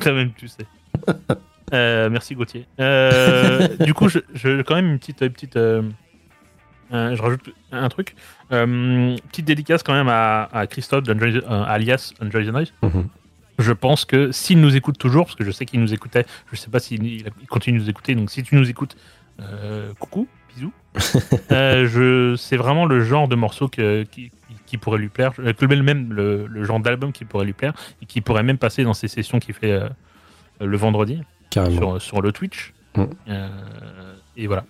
Quand 0.00 0.14
même, 0.14 0.30
tu 0.36 0.48
sais. 0.48 0.64
Euh, 1.72 2.08
merci 2.10 2.34
Gauthier. 2.34 2.66
Euh, 2.80 3.68
du 3.84 3.94
coup, 3.94 4.08
je, 4.08 4.18
je- 4.34 4.62
quand 4.62 4.74
même 4.74 4.86
une 4.92 4.98
petite, 4.98 5.18
petite 5.18 5.56
euh, 5.56 5.82
je 6.90 7.20
rajoute 7.20 7.50
un 7.72 7.88
truc. 7.88 8.14
Petite 8.50 9.44
dédicace 9.44 9.82
quand 9.82 9.92
même 9.94 10.08
à, 10.08 10.44
à 10.52 10.66
Christophe 10.66 11.04
alias 11.08 12.12
Enjoy 12.22 12.46
the 12.46 12.50
Noise. 12.52 12.72
Je 13.58 13.72
pense 13.72 14.04
que 14.04 14.30
s'il 14.30 14.60
nous 14.60 14.76
écoute 14.76 14.98
toujours, 14.98 15.24
parce 15.26 15.34
que 15.36 15.44
je 15.44 15.50
sais 15.50 15.64
qu'il 15.66 15.80
nous 15.80 15.92
écoutait, 15.92 16.24
je 16.52 16.56
sais 16.56 16.70
pas 16.70 16.78
s'il 16.78 17.02
il 17.04 17.26
il 17.40 17.46
continue 17.48 17.78
de 17.78 17.82
nous 17.84 17.90
écouter, 17.90 18.14
donc 18.14 18.30
si 18.30 18.42
tu 18.44 18.54
nous 18.54 18.70
écoutes, 18.70 18.96
coucou, 19.98 20.28
bisous. 20.54 20.72
Je, 21.50 22.34
c'est 22.36 22.56
vraiment 22.56 22.86
le 22.86 23.00
genre 23.00 23.28
de 23.28 23.34
morceau 23.36 23.68
que, 23.68 24.04
qui, 24.04 24.30
qui 24.66 24.78
pourrait 24.78 24.98
lui 24.98 25.08
plaire, 25.08 25.32
que 25.34 25.64
le 25.64 25.82
même 25.82 26.12
le, 26.12 26.46
le 26.46 26.64
genre 26.64 26.80
d'album 26.80 27.12
qui 27.12 27.24
pourrait 27.24 27.44
lui 27.44 27.52
plaire 27.52 27.72
et 28.02 28.06
qui 28.06 28.20
pourrait 28.20 28.42
même 28.42 28.58
passer 28.58 28.84
dans 28.84 28.94
ses 28.94 29.08
sessions 29.08 29.38
qu'il 29.38 29.54
fait 29.54 29.78
le 30.60 30.76
vendredi. 30.76 31.20
Sur, 31.52 32.00
sur 32.00 32.22
le 32.22 32.32
Twitch. 32.32 32.72
Mm. 32.96 33.02
Euh, 33.28 33.48
et 34.36 34.46
voilà. 34.46 34.64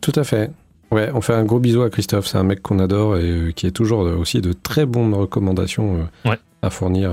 Tout 0.00 0.12
à 0.16 0.24
fait. 0.24 0.50
Ouais, 0.90 1.10
on 1.14 1.20
fait 1.20 1.32
un 1.32 1.44
gros 1.44 1.60
bisou 1.60 1.82
à 1.82 1.90
Christophe. 1.90 2.26
C'est 2.26 2.36
un 2.38 2.42
mec 2.42 2.60
qu'on 2.60 2.78
adore 2.80 3.16
et 3.16 3.22
euh, 3.30 3.52
qui 3.52 3.66
est 3.66 3.70
toujours 3.70 4.02
euh, 4.04 4.16
aussi 4.16 4.40
de 4.40 4.52
très 4.52 4.84
bonnes 4.84 5.14
recommandations 5.14 6.08
Ouais. 6.24 6.38
à 6.60 6.70
fournir 6.70 7.12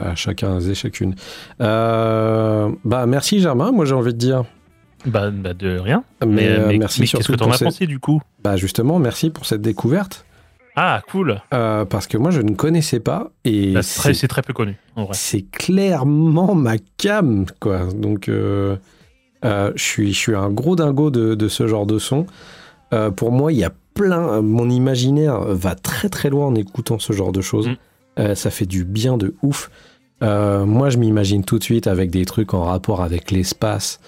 à 0.00 0.14
chacun 0.14 0.60
et 0.60 0.74
chacune. 0.74 1.16
Euh, 1.60 2.70
bah, 2.84 3.06
merci 3.06 3.40
Germain. 3.40 3.72
Moi, 3.72 3.84
j'ai 3.84 3.94
envie 3.94 4.12
de 4.14 4.18
dire. 4.18 4.44
Bah, 5.06 5.30
bah, 5.30 5.54
de 5.54 5.78
rien. 5.78 6.04
Mais, 6.24 6.28
Mais, 6.28 6.58
mais- 6.68 6.78
merci 6.78 7.00
mais 7.00 7.06
surtout 7.06 7.26
qu'est-ce 7.32 7.38
que 7.38 7.44
t'en 7.44 7.50
as 7.50 7.58
pensé 7.58 7.86
du 7.86 7.98
coup? 7.98 8.20
Bah, 8.44 8.56
justement, 8.56 8.98
merci 8.98 9.30
pour 9.30 9.44
cette 9.44 9.62
découverte. 9.62 10.24
Ah, 10.82 11.02
cool. 11.10 11.42
Euh, 11.52 11.84
parce 11.84 12.06
que 12.06 12.16
moi, 12.16 12.30
je 12.30 12.40
ne 12.40 12.54
connaissais 12.54 13.00
pas 13.00 13.30
et 13.44 13.74
Bah, 13.74 13.82
c'est 13.82 14.26
très, 14.28 14.40
peu 14.40 14.54
connu, 14.54 14.76
en 14.96 15.04
vrai. 15.04 15.12
c'est 15.14 15.42
clairement 15.42 16.54
ma 16.54 16.76
cam, 16.96 17.44
quoi. 17.60 17.80
Donc, 17.94 18.28
euh, 18.28 18.76
euh, 19.44 19.72
je 19.76 19.82
suis, 19.82 20.12
je 20.14 20.18
suis 20.18 20.34
un 20.34 20.48
gros 20.48 20.76
dingo 20.76 21.10
de, 21.10 21.34
de 21.34 21.48
ce 21.48 21.66
genre 21.66 21.84
de 21.86 21.98
son. 21.98 22.26
Pour 23.16 23.30
moi, 23.30 23.52
il 23.52 23.58
y 23.58 23.64
a 23.64 23.72
plein. 23.94 24.40
Mon 24.40 24.68
imaginaire 24.70 25.38
va 25.40 25.74
très 25.74 26.08
très 26.08 26.30
loin 26.30 26.46
en 26.46 26.54
écoutant 26.54 26.98
ce 26.98 27.12
genre 27.12 27.30
de 27.32 27.40
choses. 27.42 27.68
Mm. 28.16 28.34
Ça 28.34 28.50
fait 28.50 28.66
du 28.66 28.84
bien 28.84 29.16
de 29.18 29.34
ouf. 29.42 29.70
Moi, 30.22 30.88
je 30.90 30.96
m'imagine 30.98 31.44
tout 31.44 31.58
de 31.58 31.64
suite 31.64 31.86
avec 31.86 32.10
des 32.10 32.24
trucs 32.24 32.54
en 32.54 32.64
rapport 32.64 33.02
avec 33.02 33.30
l'espace. 33.30 34.00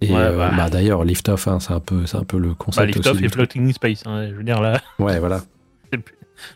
Et 0.00 0.10
Ouais, 0.12 0.16
euh, 0.18 0.36
bah. 0.38 0.50
bah, 0.56 0.70
d'ailleurs, 0.70 1.04
Lift 1.04 1.28
Off, 1.28 1.46
hein, 1.48 1.58
c'est 1.60 1.72
un 1.74 1.80
peu, 1.80 2.04
un 2.14 2.24
peu 2.24 2.38
le 2.38 2.50
Bah, 2.50 2.54
concept 2.58 2.94
Lift. 2.94 3.06
Off 3.08 3.18
du 3.18 3.26
et. 3.26 3.28
Floating 3.28 3.68
in 3.68 3.72
Space. 3.72 4.02
hein. 4.06 4.28
Je 4.30 4.34
veux 4.36 4.42
dire, 4.42 4.60
là, 4.62 4.80
Ouais, 4.98 5.18
voilà. 5.18 5.42
c'est 5.92 5.98
plus- 5.98 6.14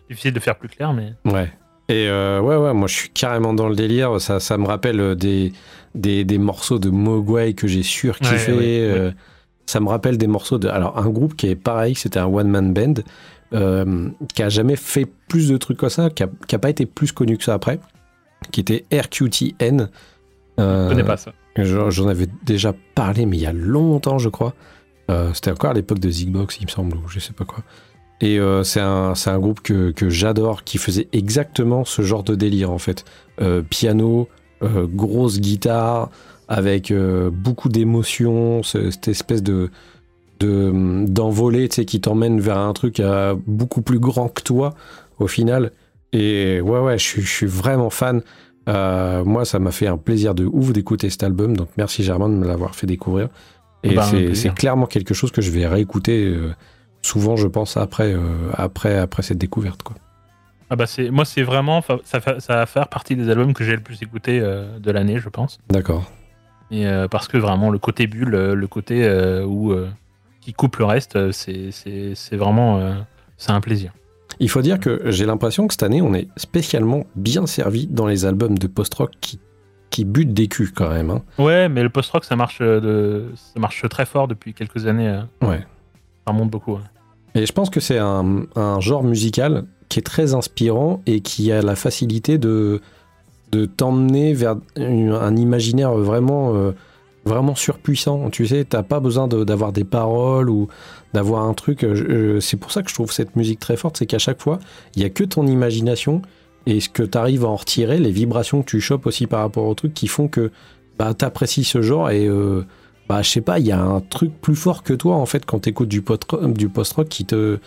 difficile 0.09 0.33
de 0.33 0.41
faire 0.41 0.57
plus 0.57 0.69
clair, 0.69 0.93
mais. 0.93 1.13
Ouais. 1.25 1.53
Et 1.89 2.09
euh, 2.09 2.41
ouais, 2.41 2.57
ouais, 2.57 2.73
moi 2.73 2.89
je 2.89 2.95
suis 2.95 3.11
carrément 3.11 3.53
dans 3.53 3.69
le 3.69 3.77
délire. 3.77 4.19
Ça, 4.21 4.41
ça 4.41 4.57
me 4.57 4.67
rappelle 4.67 5.01
euh, 5.01 5.15
des, 5.15 5.53
des, 5.95 6.25
des 6.25 6.39
morceaux 6.39 6.79
de 6.79 6.89
Mogwai 6.89 7.53
que 7.55 7.67
j'ai 7.67 7.83
surkiffé. 7.83 8.53
Ouais, 8.53 8.59
ouais, 8.59 8.81
euh, 8.81 9.11
Ça 9.67 9.81
me 9.81 9.89
rappelle 9.89 10.17
des 10.17 10.27
morceaux 10.27 10.59
de. 10.59 10.69
Alors, 10.69 10.99
un 10.99 11.11
groupe 11.11 11.37
qui 11.37 11.47
est 11.49 11.57
pareil, 11.57 11.95
c'était 11.95 12.21
un 12.21 12.27
one-man 12.27 12.73
band, 12.73 12.95
euh, 13.53 14.09
qui 14.35 14.43
a 14.43 14.49
jamais 14.49 14.77
fait 14.77 15.07
plus 15.29 15.51
de 15.51 15.59
trucs 15.59 15.77
comme 15.77 15.91
ça, 15.91 16.09
qui 16.09 16.23
a, 16.23 16.29
qui 16.49 16.55
a 16.55 16.59
pas 16.59 16.71
été 16.71 16.87
plus 16.87 17.13
connu 17.13 17.37
que 17.37 17.45
ça 17.45 17.53
après, 17.53 17.79
qui 18.51 18.61
était 18.61 18.87
RQTN. 18.91 19.91
Je 20.57 20.89
connais 20.89 21.05
pas 21.05 21.19
ça. 21.19 21.33
J'en 21.57 22.09
avais 22.09 22.29
déjà 22.45 22.73
parlé, 22.95 23.27
mais 23.27 23.37
il 23.37 23.43
y 23.43 23.47
a 23.47 23.53
longtemps, 23.53 24.19
je 24.19 24.31
crois. 24.31 24.55
C'était 25.35 25.51
encore 25.51 25.71
à 25.71 25.75
l'époque 25.75 25.99
de 25.99 26.09
Zigbox, 26.09 26.57
il 26.61 26.65
me 26.67 26.71
semble, 26.71 26.97
ou 26.97 27.09
je 27.09 27.19
sais 27.19 27.35
pas 27.35 27.45
quoi. 27.45 27.63
Et 28.25 28.39
euh, 28.39 28.63
c'est 28.65 28.81
un, 28.81 29.13
groupe 29.39 29.61
que, 29.61 29.91
que 29.91 30.09
j'adore, 30.09 30.65
qui 30.65 30.79
faisait 30.79 31.09
exactement 31.13 31.85
ce 31.85 32.01
genre 32.01 32.23
de 32.23 32.35
délire, 32.35 32.71
en 32.71 32.79
fait. 32.79 33.05
Euh, 33.43 33.61
piano, 33.61 34.29
euh, 34.63 34.87
grosse 34.91 35.41
guitare, 35.41 36.09
avec 36.49 36.93
beaucoup 37.33 37.69
d'émotions, 37.69 38.63
ce- 38.63 38.91
cette 38.91 39.09
espèce 39.09 39.43
de 39.43 39.71
de- 40.41 41.05
d'envolée, 41.07 41.69
tu 41.69 41.77
sais, 41.77 41.85
qui 41.85 42.01
t'emmène 42.01 42.41
vers 42.41 42.59
un 42.59 42.73
truc 42.73 43.01
beaucoup 43.47 43.83
plus 43.83 43.99
grand 43.99 44.29
que 44.29 44.43
toi, 44.43 44.75
au 45.19 45.27
final. 45.29 45.71
Et 46.13 46.61
ouais, 46.61 46.81
ouais, 46.81 46.99
je 46.99 47.05
suis, 47.05 47.23
je 47.23 47.31
suis 47.31 47.47
vraiment 47.47 47.89
fan. 47.91 48.23
Moi, 48.67 49.45
ça 49.45 49.59
m'a 49.59 49.71
fait 49.71 49.87
un 49.87 49.97
plaisir 49.99 50.35
de 50.35 50.45
ouf 50.47 50.73
d'écouter 50.73 51.09
cet 51.11 51.23
album, 51.23 51.57
donc 51.57 51.69
merci 51.77 52.03
Germain 52.03 52.29
de 52.31 52.35
me 52.35 52.47
l'avoir 52.47 52.75
fait 52.75 52.87
découvrir. 52.87 53.29
Et 53.85 53.95
Bah, 53.95 54.07
c'est 54.35 54.53
clairement 54.55 54.87
quelque 54.87 55.13
chose 55.15 55.31
que 55.31 55.41
je 55.43 55.51
vais 55.51 55.67
réécouter 55.67 56.35
souvent, 57.05 57.37
je 57.37 57.47
pense, 57.47 57.77
après, 57.77 58.13
euh, 58.15 58.21
après, 58.55 58.99
après 58.99 59.23
cette 59.23 59.39
découverte. 59.39 59.83
Quoi. 59.83 59.97
Ah 60.71 60.77
bah 60.77 60.87
c'est 60.87 61.11
moi 61.11 61.25
c'est 61.27 61.43
vraiment 61.43 61.83
ça, 62.05 62.21
ça 62.39 62.57
va 62.57 62.67
faire 62.67 62.89
partie 62.89 63.15
des 63.17 63.29
albums 63.29 63.53
que 63.53 63.63
j'ai 63.65 63.77
le 63.77 63.83
plus 63.83 64.03
écouté 64.03 64.41
euh, 64.43 64.79
de 64.79 64.91
l'année 64.91 65.19
je 65.19 65.29
pense 65.29 65.61
D'accord. 65.69 66.11
et 66.71 66.87
euh, 66.87 67.07
parce 67.07 67.29
que 67.29 67.37
vraiment 67.37 67.69
le 67.71 67.79
côté 67.79 68.07
bulle 68.07 68.31
le 68.31 68.67
côté 68.67 69.07
où 69.47 69.75
qui 70.41 70.55
coupe 70.55 70.77
le 70.79 70.87
reste 70.87 71.31
c'est 71.33 71.71
vraiment 72.33 72.95
c'est 73.37 73.53
un 73.53 73.61
plaisir 73.61 73.93
Il 74.41 74.49
faut 74.49 74.63
dire 74.63 74.81
que 74.81 75.03
j'ai 75.11 75.27
l'impression 75.27 75.67
que 75.69 75.75
cette 75.75 75.83
année, 75.83 76.01
on 76.01 76.15
est 76.15 76.29
spécialement 76.39 77.05
bien 77.15 77.47
servi 77.47 77.87
dans 77.87 78.07
les 78.07 78.25
albums 78.25 78.59
de 78.59 78.67
post-rock 78.67 79.13
qui, 79.21 79.39
qui 79.91 80.05
butent 80.07 80.33
des 80.33 80.49
culs 80.49 80.73
quand 80.73 80.89
même. 80.89 81.11
hein. 81.11 81.23
ouais 81.39 81.69
mais 81.69 81.83
le 81.83 81.91
post 81.91 82.11
rock 82.11 82.25
ça 82.25 82.37
marche 82.37 82.61
de 82.61 83.27
ça 83.35 83.61
marche 83.61 83.87
très 83.91 84.07
fort 84.07 84.29
depuis 84.29 84.55
quelques 84.55 84.87
années 84.87 85.21
Ouais. 85.43 85.61
ça 86.27 86.33
remonte 86.33 86.51
beaucoup. 86.51 86.79
Et 87.35 87.47
je 87.47 87.53
pense 87.53 87.71
que 87.71 87.81
c'est 87.81 87.99
un, 87.99 88.47
genre 88.81 89.03
musical 89.03 89.65
qui 89.89 89.99
est 89.99 90.03
très 90.03 90.35
inspirant 90.35 91.03
et 91.07 91.21
qui 91.21 91.51
a 91.53 91.63
la 91.63 91.77
facilité 91.77 92.39
de, 92.39 92.81
t'emmener 93.77 94.35
vers 94.35 94.57
un 94.77 95.37
imaginaire 95.37 95.95
vraiment, 95.95 96.55
euh, 96.55 96.73
vraiment 97.25 97.55
surpuissant. 97.55 98.31
Tu 98.31 98.47
sais, 98.47 98.65
t'as 98.65 98.83
pas 98.83 98.99
besoin 99.01 99.29
d'avoir 99.29 99.73
des 99.73 99.85
paroles 99.85 100.51
ou 100.51 100.69
d'avoir 101.13 101.45
un 101.45 101.55
truc. 101.55 101.85
euh, 101.85 101.95
euh, 102.09 102.41
C'est 102.41 102.57
pour 102.57 102.73
ça 102.73 102.83
que 102.83 102.89
je 102.89 102.95
trouve 102.95 103.13
cette 103.13 103.37
musique 103.37 103.61
très 103.61 103.77
forte, 103.77 103.97
c'est 103.97 104.07
qu'à 104.07 104.19
chaque 104.19 104.41
fois, 104.41 104.59
il 104.97 105.03
y 105.03 105.05
a 105.05 105.11
que 105.11 105.23
ton 105.23 105.47
imagination 105.47 106.23
et 106.67 106.81
ce 106.81 106.89
que 106.89 107.03
tu 107.03 107.19
arrives 107.19 107.45
à 107.45 107.49
en 107.49 107.57
retirer, 107.57 107.99
les 107.99 108.11
vibrations 108.11 108.63
que 108.63 108.71
tu 108.71 108.81
chopes 108.81 109.07
aussi 109.07 109.27
par 109.27 109.41
rapport 109.41 109.67
au 109.67 109.75
truc 109.75 109.95
qui 109.95 110.09
font 110.09 110.29
que 110.29 110.51
bah, 110.99 111.15
t'apprécies 111.15 111.65
ce 111.65 111.83
genre 111.83 112.11
et 112.11 112.29
bah 113.09 113.23
je 113.23 113.29
sais 113.31 113.41
pas, 113.41 113.59
il 113.59 113.67
y 113.67 113.73
a 113.73 113.81
un 113.81 114.01
truc 114.01 114.33
plus 114.41 114.57
fort 114.57 114.83
que 114.83 114.93
toi 114.95 115.17
en 115.17 115.27
fait 115.27 115.45
quand 115.45 115.61
t'écoutes 115.61 115.89
du, 115.89 116.01
pot- 116.03 116.27
du 116.55 116.69
post-rock 116.69 117.09
qui 117.09 117.25
te 117.27 117.59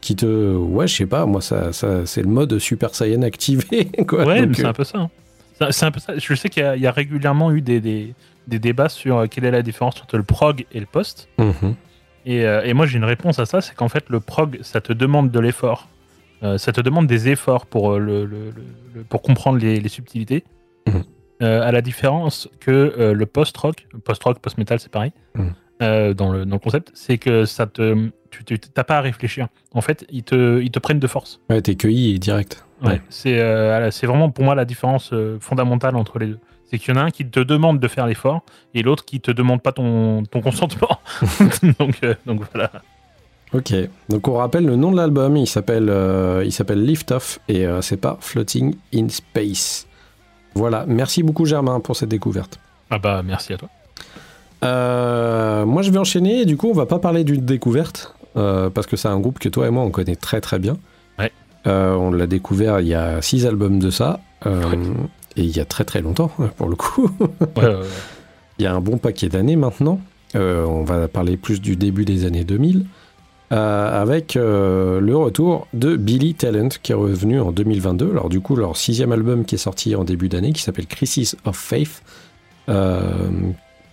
qui 0.00 0.14
te 0.16 0.54
ouais 0.56 0.86
je 0.86 0.94
sais 0.96 1.06
pas 1.06 1.24
moi 1.26 1.40
ça, 1.40 1.72
ça 1.72 2.04
c'est 2.06 2.22
le 2.22 2.28
mode 2.28 2.58
Super 2.58 2.94
Saiyan 2.94 3.22
activé 3.22 3.86
quoi 4.06 4.24
Ouais, 4.24 4.40
Donc, 4.40 4.48
mais 4.50 4.54
c'est 4.54 4.64
euh, 4.66 4.68
un 4.68 4.72
peu 4.72 4.84
ça. 4.84 4.98
hein. 4.98 5.10
C'est- 5.58 5.72
C'est 5.72 5.86
un 5.86 5.90
peu 5.90 6.00
ça. 6.00 6.16
Je 6.18 6.34
sais 6.34 6.48
qu'il 6.48 6.62
y, 6.62 6.66
a- 6.66 6.76
il 6.76 6.82
y 6.82 6.86
a 6.86 6.90
régulièrement 6.92 7.50
eu 7.52 7.60
des, 7.62 7.80
des, 7.80 8.14
des 8.48 8.58
débats 8.58 8.88
sur 8.88 9.18
euh, 9.18 9.26
quelle 9.28 9.44
est 9.44 9.50
la 9.50 9.62
différence 9.62 10.00
entre 10.02 10.16
le 10.16 10.22
prog 10.24 10.66
et 10.72 10.80
le 10.80 10.86
post. 10.86 11.28
mhm. 11.38 11.74
Et, 12.26 12.44
euh, 12.46 12.62
et 12.64 12.72
moi, 12.74 12.86
j'ai 12.86 12.96
une 12.98 13.04
réponse 13.04 13.38
à 13.38 13.46
ça 13.46 13.60
c'est 13.60 13.74
qu'en 13.74 13.88
fait, 13.88 14.04
le 14.08 14.18
prog, 14.20 14.58
ça 14.62 14.80
te 14.80 14.92
demande 14.92 15.30
de 15.30 15.38
l'effort. 15.40 15.88
Euh, 16.42 16.58
ça 16.58 16.72
te 16.72 16.80
demande 16.80 17.06
des 17.06 17.28
efforts 17.28 17.66
pour, 17.66 17.98
le, 17.98 18.24
le- 18.26 18.50
le- 18.50 18.64
le- 18.94 19.04
pour 19.04 19.22
comprendre 19.22 19.58
les, 19.58 19.78
les 19.80 19.88
subtilités. 19.88 20.42
Mhm. 20.86 21.04
Euh, 21.44 21.62
à 21.68 21.70
la 21.72 21.82
différence 21.82 22.48
que 22.60 22.70
euh, 22.98 23.12
le 23.12 23.26
post-rock, 23.26 23.86
post-rock, 24.04 24.38
post-metal, 24.38 24.78
c'est 24.80 24.90
pareil, 24.90 25.12
Mhm. 25.36 25.52
euh, 25.82 26.14
dans, 26.14 26.30
le, 26.32 26.44
dans 26.46 26.56
le 26.56 26.60
concept, 26.60 26.90
c'est 26.94 27.18
que 27.18 27.44
ça 27.44 27.66
te, 27.66 28.08
tu 28.30 28.58
t'as 28.58 28.84
pas 28.84 28.98
à 28.98 29.00
réfléchir. 29.00 29.48
En 29.74 29.80
fait, 29.80 30.06
ils 30.10 30.22
te, 30.22 30.60
ils 30.62 30.70
te 30.70 30.78
prennent 30.78 31.00
de 31.00 31.06
force. 31.06 31.40
ouais 31.50 31.60
t'es 31.60 31.74
cueilli 31.74 32.18
direct 32.18 32.64
Ouais, 32.82 32.92
Ouais. 32.92 33.00
c'est 33.08 33.38
c'est 33.92 34.06
vraiment 34.06 34.30
pour 34.30 34.44
moi 34.44 34.54
la 34.54 34.64
différence 34.64 35.12
fondamentale 35.40 35.96
entre 35.96 36.18
les 36.18 36.26
deux. 36.28 36.38
C'est 36.70 36.78
qu'il 36.78 36.94
y 36.94 36.98
en 36.98 37.00
a 37.00 37.04
un 37.04 37.10
qui 37.10 37.24
te 37.26 37.40
demande 37.40 37.78
de 37.78 37.88
faire 37.88 38.06
l'effort 38.06 38.42
et 38.74 38.82
l'autre 38.82 39.04
qui 39.04 39.20
te 39.20 39.30
demande 39.30 39.60
pas 39.62 39.72
ton, 39.72 40.22
ton 40.24 40.40
consentement. 40.40 40.98
donc, 41.78 42.00
donc 42.26 42.40
voilà. 42.52 42.70
Ok, 43.52 43.72
donc 44.08 44.26
on 44.28 44.34
rappelle 44.34 44.66
le 44.66 44.76
nom 44.76 44.90
de 44.90 44.96
l'album, 44.96 45.36
il 45.36 45.46
s'appelle 45.46 45.86
Lift 46.84 47.12
Off 47.12 47.38
et 47.48 47.66
c'est 47.82 48.00
pas 48.00 48.16
Floating 48.20 48.74
in 48.94 49.08
Space. 49.08 49.86
Voilà, 50.54 50.84
merci 50.86 51.22
beaucoup 51.22 51.44
Germain 51.46 51.80
pour 51.80 51.96
cette 51.96 52.08
découverte. 52.08 52.58
Ah 52.90 52.98
bah 52.98 53.22
merci 53.24 53.52
à 53.52 53.56
toi. 53.56 53.68
Euh, 54.64 55.64
moi 55.66 55.82
je 55.82 55.90
vais 55.90 55.98
enchaîner 55.98 56.40
et 56.40 56.44
du 56.46 56.56
coup 56.56 56.68
on 56.70 56.74
va 56.74 56.86
pas 56.86 56.98
parler 56.98 57.24
d'une 57.24 57.44
découverte 57.44 58.14
euh, 58.36 58.70
parce 58.70 58.86
que 58.86 58.96
c'est 58.96 59.08
un 59.08 59.18
groupe 59.20 59.38
que 59.38 59.48
toi 59.48 59.66
et 59.66 59.70
moi 59.70 59.82
on 59.82 59.90
connaît 59.90 60.16
très 60.16 60.40
très 60.40 60.58
bien. 60.58 60.76
Ouais. 61.18 61.32
Euh, 61.66 61.94
on 61.94 62.10
l'a 62.10 62.26
découvert 62.26 62.80
il 62.80 62.86
y 62.86 62.94
a 62.94 63.20
six 63.20 63.46
albums 63.46 63.78
de 63.78 63.90
ça 63.90 64.20
Ouais. 64.46 64.52
et 65.36 65.42
il 65.42 65.56
y 65.56 65.60
a 65.60 65.64
très 65.64 65.84
très 65.84 66.02
longtemps 66.02 66.30
pour 66.56 66.68
le 66.68 66.76
coup. 66.76 67.10
Ouais. 67.56 67.64
Il 68.58 68.62
y 68.62 68.66
a 68.68 68.74
un 68.74 68.80
bon 68.80 68.98
paquet 68.98 69.28
d'années 69.28 69.56
maintenant. 69.56 69.98
On 70.34 70.84
va 70.84 71.08
parler 71.08 71.36
plus 71.36 71.60
du 71.60 71.74
début 71.74 72.04
des 72.04 72.24
années 72.24 72.44
2000. 72.44 72.86
Euh, 73.52 74.02
avec 74.02 74.36
euh, 74.36 75.00
le 75.00 75.16
retour 75.16 75.66
de 75.74 75.96
Billy 75.96 76.34
Talent 76.34 76.70
qui 76.82 76.92
est 76.92 76.94
revenu 76.94 77.40
en 77.40 77.52
2022. 77.52 78.10
Alors 78.10 78.30
du 78.30 78.40
coup, 78.40 78.56
leur 78.56 78.76
sixième 78.76 79.12
album 79.12 79.44
qui 79.44 79.56
est 79.56 79.58
sorti 79.58 79.94
en 79.94 80.04
début 80.04 80.30
d'année, 80.30 80.52
qui 80.52 80.62
s'appelle 80.62 80.86
Crisis 80.86 81.36
of 81.44 81.54
Faith, 81.56 82.02
euh, 82.70 83.28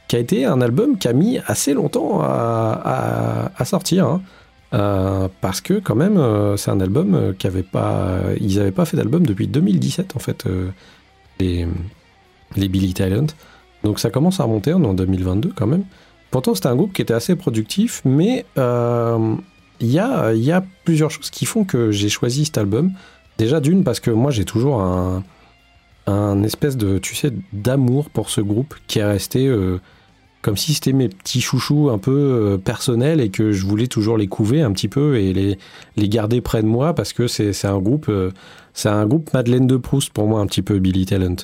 qui 0.08 0.16
a 0.16 0.20
été 0.20 0.46
un 0.46 0.62
album 0.62 0.98
qui 0.98 1.08
a 1.10 1.14
mis 1.14 1.40
assez 1.48 1.74
longtemps 1.74 2.22
à, 2.22 3.52
sortir. 3.66 4.08
hein. 4.08 5.30
Parce 5.42 5.60
que 5.60 5.80
quand 5.80 5.96
même, 5.96 6.20
c'est 6.56 6.72
un 6.72 6.80
album 6.80 7.34
qui 7.38 7.48
n'avaient 7.48 7.64
pas 7.64 8.86
fait 8.86 8.96
d'album 8.96 9.26
depuis 9.26 9.48
2017 9.48 10.16
en 10.16 10.20
fait, 10.20 10.46
les, 11.40 11.68
les 12.56 12.68
Billy 12.70 12.94
Talent. 12.94 13.28
Donc 13.84 14.00
ça 14.00 14.10
commence 14.10 14.40
à 14.40 14.44
remonter, 14.44 14.74
en 14.74 14.94
2022 14.94 15.52
quand 15.56 15.68
même. 15.68 15.84
Pourtant 16.32 16.56
c'était 16.56 16.68
un 16.68 16.76
groupe 16.76 16.94
qui 16.94 17.02
était 17.02 17.14
assez 17.14 17.36
productif, 17.36 18.02
mais 18.06 18.46
euh, 18.58 19.36
il 19.82 19.92
y, 19.92 20.00
a, 20.00 20.64
plusieurs 20.86 21.12
choses 21.12 21.30
qui 21.30 21.46
font 21.46 21.66
que 21.66 21.92
j'ai 21.92 22.10
choisi 22.10 22.46
cet 22.46 22.58
album. 22.58 22.92
Déjà 23.38 23.60
d'une 23.60 23.84
parce 23.84 24.00
que 24.00 24.12
moi 24.12 24.32
j'ai 24.32 24.46
toujours 24.46 24.82
un, 24.82 25.24
espèce 26.44 26.78
de, 26.78 26.98
tu 26.98 27.16
sais, 27.16 27.32
d'amour 27.54 28.10
pour 28.10 28.30
ce 28.30 28.42
groupe 28.42 28.76
qui 28.88 29.00
est 29.00 29.06
resté 29.06 29.48
euh, 29.48 29.80
comme 30.42 30.58
si 30.58 30.74
c'était 30.74 30.94
mes 30.94 31.08
petits 31.08 31.42
chouchous 31.42 31.90
un 31.90 31.98
peu 31.98 32.12
euh, 32.12 32.58
personnels 32.58 33.22
et 33.22 33.30
que 33.30 33.52
je 33.52 33.66
voulais 33.66 33.88
toujours 33.88 34.18
les 34.18 34.28
couver 34.28 34.62
un 34.62 34.72
petit 34.72 34.88
peu 34.88 35.18
et 35.18 35.34
les, 35.34 35.58
les 35.96 36.10
garder 36.10 36.42
près 36.42 36.62
de 36.62 36.68
moi 36.68 36.94
parce 36.94 37.14
que 37.14 37.28
c'est 37.28 37.66
un 37.66 37.80
groupe, 37.80 38.12
c'est 38.74 38.90
un 38.90 39.06
groupe 39.06 39.34
Madeleine 39.34 39.68
de 39.68 39.78
Proust 39.78 40.12
pour 40.12 40.28
moi 40.28 40.40
un 40.40 40.48
petit 40.48 40.62
peu 40.62 40.80
Billy 40.80 41.06
Talent. 41.06 41.36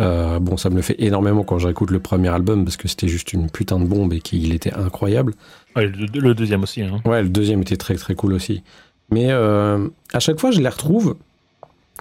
Euh, 0.00 0.38
bon, 0.38 0.56
ça 0.56 0.70
me 0.70 0.76
le 0.76 0.82
fait 0.82 0.96
énormément 0.98 1.42
quand 1.42 1.58
j'écoute 1.58 1.90
le 1.90 1.98
premier 1.98 2.28
album 2.28 2.64
parce 2.64 2.76
que 2.76 2.86
c'était 2.86 3.08
juste 3.08 3.32
une 3.32 3.50
putain 3.50 3.80
de 3.80 3.84
bombe 3.84 4.12
et 4.12 4.20
qu'il 4.20 4.52
était 4.52 4.72
incroyable. 4.72 5.34
Ouais, 5.74 5.86
le, 5.86 6.06
le 6.20 6.34
deuxième 6.34 6.62
aussi. 6.62 6.82
Hein. 6.82 7.00
Ouais, 7.04 7.22
le 7.22 7.28
deuxième 7.28 7.62
était 7.62 7.76
très 7.76 7.96
très 7.96 8.14
cool 8.14 8.32
aussi. 8.32 8.62
Mais 9.10 9.26
euh, 9.30 9.88
à 10.12 10.20
chaque 10.20 10.38
fois, 10.38 10.50
je 10.50 10.60
les 10.60 10.68
retrouve. 10.68 11.16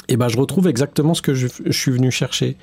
Et 0.09 0.17
ben, 0.17 0.27
je 0.27 0.37
retrouve 0.37 0.67
exactement 0.67 1.13
ce 1.13 1.21
que 1.21 1.33
je, 1.33 1.47
je 1.65 1.71
suis 1.71 1.91
venu 1.91 2.11
chercher. 2.11 2.55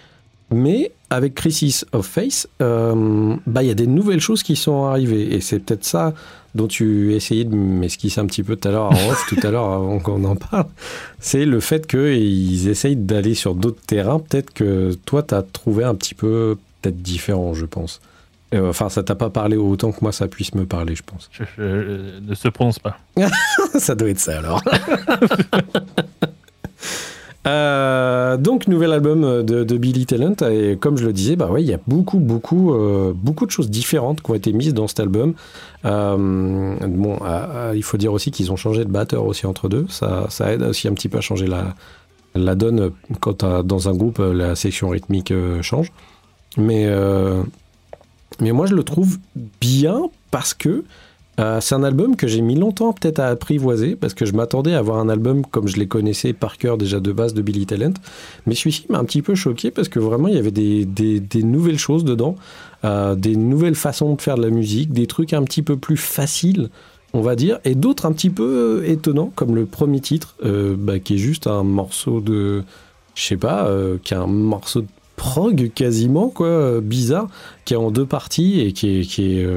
Mais 0.51 0.93
avec 1.11 1.35
Crisis 1.35 1.85
of 1.93 2.07
Face, 2.07 2.47
euh, 2.63 3.35
bah, 3.47 3.63
il 3.63 3.69
y 3.69 3.71
a 3.71 3.75
des 3.75 3.87
nouvelles 3.87 4.21
choses 4.21 4.43
qui 4.43 4.57
sont 4.57 4.85
arrivées. 4.85 5.35
Et 5.35 5.41
c'est 5.41 5.59
peut-être 5.61 5.85
ça 5.85 6.13
dont 6.55 6.69
tu 6.69 7.15
essayais 7.15 7.45
de 7.45 7.55
m'esquisser 7.57 8.21
un 8.21 8.27
petit 8.27 8.43
peu 8.45 8.55
tout 8.55 8.69
à 8.69 8.71
l'heure 8.71 8.91
tout 9.29 9.37
à 9.43 9.51
l'heure 9.51 9.71
avant 9.73 9.99
qu'on 9.99 10.23
en 10.25 10.37
parle. 10.37 10.67
C'est 11.19 11.45
le 11.47 11.59
fait 11.61 11.87
qu'ils 11.87 12.69
essayent 12.69 12.95
d'aller 12.97 13.35
sur 13.35 13.55
d'autres 13.57 13.81
terrains. 13.87 14.21
Peut-être 14.21 14.53
que 14.53 14.93
toi, 15.05 15.23
tu 15.25 15.35
as 15.35 15.43
trouvé 15.43 15.83
un 15.85 15.95
petit 15.97 16.15
peu 16.15 16.57
peut-être 16.83 17.03
différent, 17.03 17.55
je 17.55 17.65
pense. 17.67 18.01
Euh, 18.55 18.69
Enfin, 18.71 18.89
ça 18.89 19.03
t'a 19.03 19.17
pas 19.17 19.31
parlé 19.31 19.57
autant 19.57 19.91
que 19.91 19.99
moi, 20.03 20.13
ça 20.13 20.29
puisse 20.29 20.55
me 20.55 20.65
parler, 20.65 20.95
je 20.95 21.03
pense. 21.03 21.29
Je, 21.33 21.43
je- 21.57 22.21
ne 22.21 22.35
se 22.37 22.47
prononce 22.49 22.79
pas. 22.79 22.99
ça 23.79 23.97
doit 23.97 24.11
être 24.11 24.21
ça 24.21 24.39
alors. 24.39 24.63
Euh, 27.47 28.14
donc 28.37 28.69
nouvel 28.69 28.93
album 28.93 29.43
de, 29.43 29.65
de 29.65 29.77
Billy 29.77 30.07
Talent. 30.07 30.37
Et 30.51 30.77
comme 30.77 30.97
je 30.97 31.07
le 31.07 31.13
disais 31.13 31.37
bah 31.37 31.51
il 31.59 31.65
y 31.65 31.73
a 31.73 31.81
beaucoup 31.87 32.19
beaucoup 32.19 32.75
euh, 32.75 33.13
beaucoup 33.15 33.47
de 33.47 33.51
choses 33.51 33.71
différentes 33.71 34.23
qui 34.23 34.31
ont 34.31 34.35
été 34.35 34.53
mises 34.53 34.75
dans 34.75 34.89
cet 34.89 35.01
album. 35.01 35.35
Euh, 35.85 36.77
bon 36.87 37.15
euh, 37.15 37.19
euh, 37.25 37.73
il 37.77 37.83
faut 37.83 37.97
dire 37.97 38.13
aussi 38.13 38.31
qu'ils 38.31 38.53
ont 38.53 38.57
changé 38.57 38.85
de 38.85 38.91
batteur 38.91 39.25
aussi 39.27 39.47
entre 39.47 39.69
deux. 39.69 39.87
Ça, 39.89 40.27
ça 40.31 40.53
aide 40.53 40.63
aussi 40.63 40.89
un 40.89 40.95
petit 40.95 41.09
peu 41.09 41.19
à 41.19 41.21
changer 41.21 41.47
la, 41.47 41.75
la 42.35 42.55
donne 42.55 42.91
quand 43.21 43.45
dans 43.45 43.89
un 43.89 43.95
groupe 43.95 44.21
euh, 44.21 44.33
la 44.33 44.57
section 44.57 44.89
rythmique 44.89 45.31
euh, 45.31 45.63
change. 45.63 45.93
Mais 46.57 46.87
euh, 46.87 47.43
mais 48.41 48.53
moi 48.53 48.67
je 48.67 48.75
le 48.75 48.83
trouve 48.83 49.19
bien 49.61 50.09
parce 50.31 50.55
que 50.55 50.85
euh, 51.41 51.61
c'est 51.61 51.75
un 51.75 51.83
album 51.83 52.15
que 52.17 52.29
j'ai 52.29 52.41
mis 52.41 52.55
longtemps 52.55 52.93
peut-être 52.93 53.19
à 53.19 53.27
apprivoiser 53.27 53.97
parce 53.97 54.15
que 54.15 54.25
je 54.25 54.33
m'attendais 54.33 54.75
à 54.75 54.79
avoir 54.79 54.99
un 54.99 55.09
album 55.09 55.45
comme 55.45 55.67
je 55.67 55.77
les 55.77 55.89
connaissais 55.89 56.33
par 56.33 56.59
cœur 56.59 56.79
déjà 56.79 57.01
de 57.01 57.13
base 57.13 57.35
de 57.35 57.43
Billy 57.43 57.67
Talent. 57.67 57.95
Mais 58.47 58.55
celui-ci 58.55 58.87
m'a 58.89 58.99
un 58.99 59.05
petit 59.05 59.23
peu 59.23 59.35
choqué 59.35 59.71
parce 59.71 59.89
que 59.89 59.99
vraiment 59.99 60.29
il 60.29 60.35
y 60.35 60.39
avait 60.39 60.53
des, 60.53 61.43
nouvelles 61.43 61.79
choses 61.79 62.05
dedans, 62.05 62.37
euh, 62.85 63.15
des 63.17 63.37
nouvelles 63.37 63.75
façons 63.75 64.15
de 64.15 64.21
faire 64.21 64.37
de 64.37 64.43
la 64.43 64.51
musique, 64.51 64.93
des 64.93 65.07
trucs 65.07 65.33
un 65.33 65.43
petit 65.43 65.63
peu 65.63 65.77
plus 65.77 65.97
faciles, 65.97 66.71
on 67.15 67.21
va 67.21 67.35
dire, 67.35 67.59
et 67.65 67.75
d'autres 67.75 68.07
un 68.07 68.13
petit 68.13 68.31
peu 68.31 68.83
euh, 68.83 68.89
étonnants 68.89 69.33
comme 69.35 69.57
le 69.57 69.67
premier 69.67 70.01
titre 70.01 70.37
bah, 70.43 71.01
qui 71.01 71.15
est 71.15 71.19
juste 71.19 71.49
un 71.49 71.65
morceau 71.65 72.21
de, 72.21 72.63
je 73.17 73.25
sais 73.25 73.37
pas, 73.37 73.69
qui 74.05 74.15
est 74.15 74.17
un 74.17 74.29
morceau 74.29 74.83
de 74.83 74.89
prog 75.17 75.73
quasiment 75.75 76.29
quoi, 76.29 76.81
bizarre, 76.81 77.29
qui 77.65 77.75
est 77.75 77.77
en 77.77 77.91
deux 77.91 78.07
parties 78.07 78.61
et 78.61 78.73
qui 78.73 78.99
est, 78.99 79.57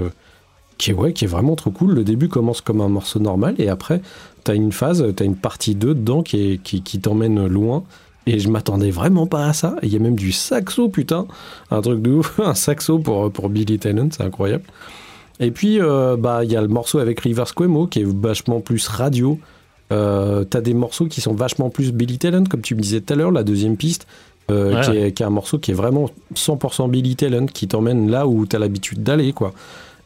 qui 0.78 0.92
est, 0.92 0.94
ouais, 0.94 1.14
qui 1.14 1.26
est 1.26 1.28
vraiment 1.28 1.56
trop 1.56 1.72
cool. 1.72 1.94
Le 1.94 2.04
début 2.04 2.28
commence 2.30 2.62
comme 2.62 2.82
un 2.82 2.90
morceau 2.90 3.20
normal 3.20 3.56
et 3.58 3.70
après, 3.70 4.02
t'as 4.44 4.56
une 4.56 4.72
phase, 4.72 5.04
t'as 5.16 5.26
une 5.26 5.36
partie 5.36 5.76
2 5.76 5.94
dedans 5.96 6.24
qui, 6.24 6.54
est, 6.54 6.58
qui, 6.62 6.82
qui 6.82 7.00
t'emmène 7.00 7.48
loin. 7.48 7.84
Et 8.30 8.40
je 8.40 8.50
m'attendais 8.50 8.92
vraiment 8.92 9.26
pas 9.26 9.46
à 9.48 9.54
ça. 9.54 9.76
Et 9.82 9.88
Il 9.88 9.94
y 9.94 9.96
a 9.96 10.00
même 10.00 10.16
du 10.18 10.34
saxo, 10.34 10.90
putain. 10.90 11.28
Un 11.72 11.82
truc 11.82 12.02
de 12.02 12.12
ouf. 12.12 12.40
Un 12.44 12.56
saxo 12.56 13.00
pour, 13.00 13.32
pour 13.32 13.48
Billy 13.50 13.80
Talent, 13.80 14.10
c'est 14.12 14.24
incroyable. 14.24 14.66
Et 15.40 15.52
puis, 15.52 15.80
euh, 15.80 16.18
bah, 16.18 16.44
il 16.44 16.52
y 16.52 16.56
a 16.58 16.62
le 16.62 16.68
morceau 16.68 17.00
avec 17.00 17.20
Rivers 17.22 17.56
Cuomo 17.56 17.88
qui 17.88 18.02
est 18.02 18.06
vachement 18.06 18.60
plus 18.60 18.88
radio. 18.90 19.40
Euh, 19.94 20.44
t'as 20.44 20.60
des 20.60 20.74
morceaux 20.74 21.06
qui 21.06 21.22
sont 21.22 21.34
vachement 21.34 21.70
plus 21.70 21.94
Billy 21.94 22.18
Talent, 22.18 22.44
comme 22.50 22.62
tu 22.62 22.76
me 22.76 22.82
disais 22.82 23.00
tout 23.00 23.14
à 23.14 23.16
l'heure, 23.16 23.32
la 23.32 23.44
deuxième 23.44 23.78
piste. 23.78 24.08
euh, 24.52 24.76
Ouais, 24.76 24.82
qui, 24.82 24.98
est, 24.98 25.12
qui 25.14 25.24
est 25.24 25.26
un 25.26 25.30
morceau 25.30 25.58
qui 25.60 25.72
est 25.72 25.76
vraiment 25.76 26.10
100% 26.36 26.90
Billy 26.90 27.16
Talent, 27.16 27.46
qui 27.46 27.68
t'emmène 27.70 28.10
là 28.12 28.28
où 28.28 28.46
t'as 28.46 28.60
l'habitude 28.60 29.04
d'aller, 29.04 29.32
quoi. 29.32 29.54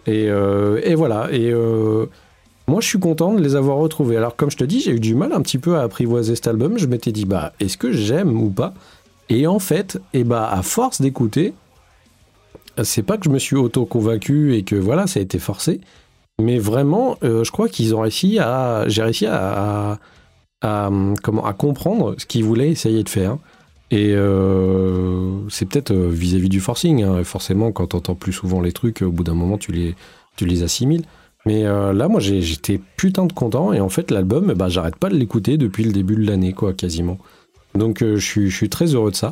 Et, 0.08 0.30
euh, 0.30 0.82
et 0.84 0.96
voilà. 0.96 1.30
Et 1.32 1.52
euh, 1.52 2.06
moi, 2.68 2.82
je 2.82 2.88
suis 2.88 3.00
content 3.00 3.34
de 3.34 3.42
les 3.42 3.56
avoir 3.56 3.78
retrouvés. 3.78 4.18
Alors, 4.18 4.36
comme 4.36 4.52
je 4.52 4.58
te 4.58 4.64
dis, 4.64 4.80
j'ai 4.80 4.92
eu 4.92 5.00
du 5.00 5.16
mal 5.16 5.34
un 5.34 5.42
petit 5.42 5.58
peu 5.58 5.78
à 5.78 5.84
apprivoiser 5.84 6.36
cet 6.36 6.48
album. 6.48 6.78
Je 6.78 6.88
m'étais 6.88 7.12
dit, 7.12 7.26
bah, 7.26 7.54
est-ce 7.60 7.78
que 7.78 7.92
j'aime 7.92 8.42
ou 8.42 8.50
pas? 8.50 8.74
Et 9.30 9.48
en 9.48 9.60
fait, 9.60 10.00
et 10.14 10.24
bah, 10.24 10.50
à 10.52 10.62
force 10.62 11.02
d'écouter, 11.02 11.54
c'est 12.84 13.04
pas 13.04 13.18
que 13.18 13.26
je 13.26 13.30
me 13.30 13.40
suis 13.40 13.56
auto-convaincu 13.56 14.56
et 14.56 14.64
que 14.64 14.76
voilà, 14.76 15.08
ça 15.08 15.20
a 15.20 15.24
été 15.24 15.40
forcé. 15.40 15.82
Mais 16.42 16.58
vraiment, 16.58 17.18
euh, 17.24 17.44
je 17.44 17.52
crois 17.52 17.70
qu'ils 17.70 17.96
ont 17.96 18.02
réussi 18.02 18.40
à. 18.40 18.86
J'ai 18.88 19.04
réussi 19.04 19.28
à, 19.28 20.00
à, 20.62 20.90
comment, 21.22 21.46
à 21.46 21.54
comprendre 21.54 22.16
ce 22.18 22.26
qu'ils 22.26 22.44
voulaient 22.44 22.70
essayer 22.70 23.04
de 23.04 23.10
faire. 23.10 23.38
Et 23.94 24.14
euh, 24.16 25.48
c'est 25.50 25.66
peut-être 25.68 25.92
euh, 25.92 26.10
vis-à-vis 26.10 26.48
du 26.50 26.62
forcing. 26.62 27.04
hein. 27.04 27.24
Forcément, 27.26 27.72
quand 27.74 27.88
tu 27.88 27.96
entends 27.98 28.16
plus 28.16 28.32
souvent 28.34 28.62
les 28.62 28.72
trucs, 28.72 29.02
au 29.02 29.12
bout 29.12 29.24
d'un 29.26 29.34
moment, 29.34 29.58
tu 29.58 29.72
les, 29.74 29.96
tu 30.38 30.46
les 30.46 30.64
assimiles. 30.64 31.04
Mais 31.46 31.66
euh, 31.66 31.92
là, 31.92 32.08
moi, 32.08 32.20
j'ai- 32.22 32.42
j'étais 32.42 32.80
putain 32.96 33.26
de 33.26 33.34
content. 33.34 33.74
Et 33.74 33.82
en 33.82 33.90
fait, 33.90 34.10
l'album, 34.12 34.50
eh 34.52 34.56
ben, 34.56 34.70
j'arrête 34.70 34.96
pas 34.96 35.10
de 35.10 35.16
l'écouter 35.16 35.58
depuis 35.58 35.84
le 35.84 35.92
début 35.92 36.16
de 36.16 36.26
l'année, 36.26 36.54
quoi, 36.54 36.72
quasiment. 36.74 37.18
Donc, 37.76 38.00
je 38.02 38.16
suis- 38.18 38.50
je 38.50 38.56
suis 38.56 38.70
très 38.70 38.94
heureux 38.96 39.12
de 39.12 39.16
ça. 39.16 39.32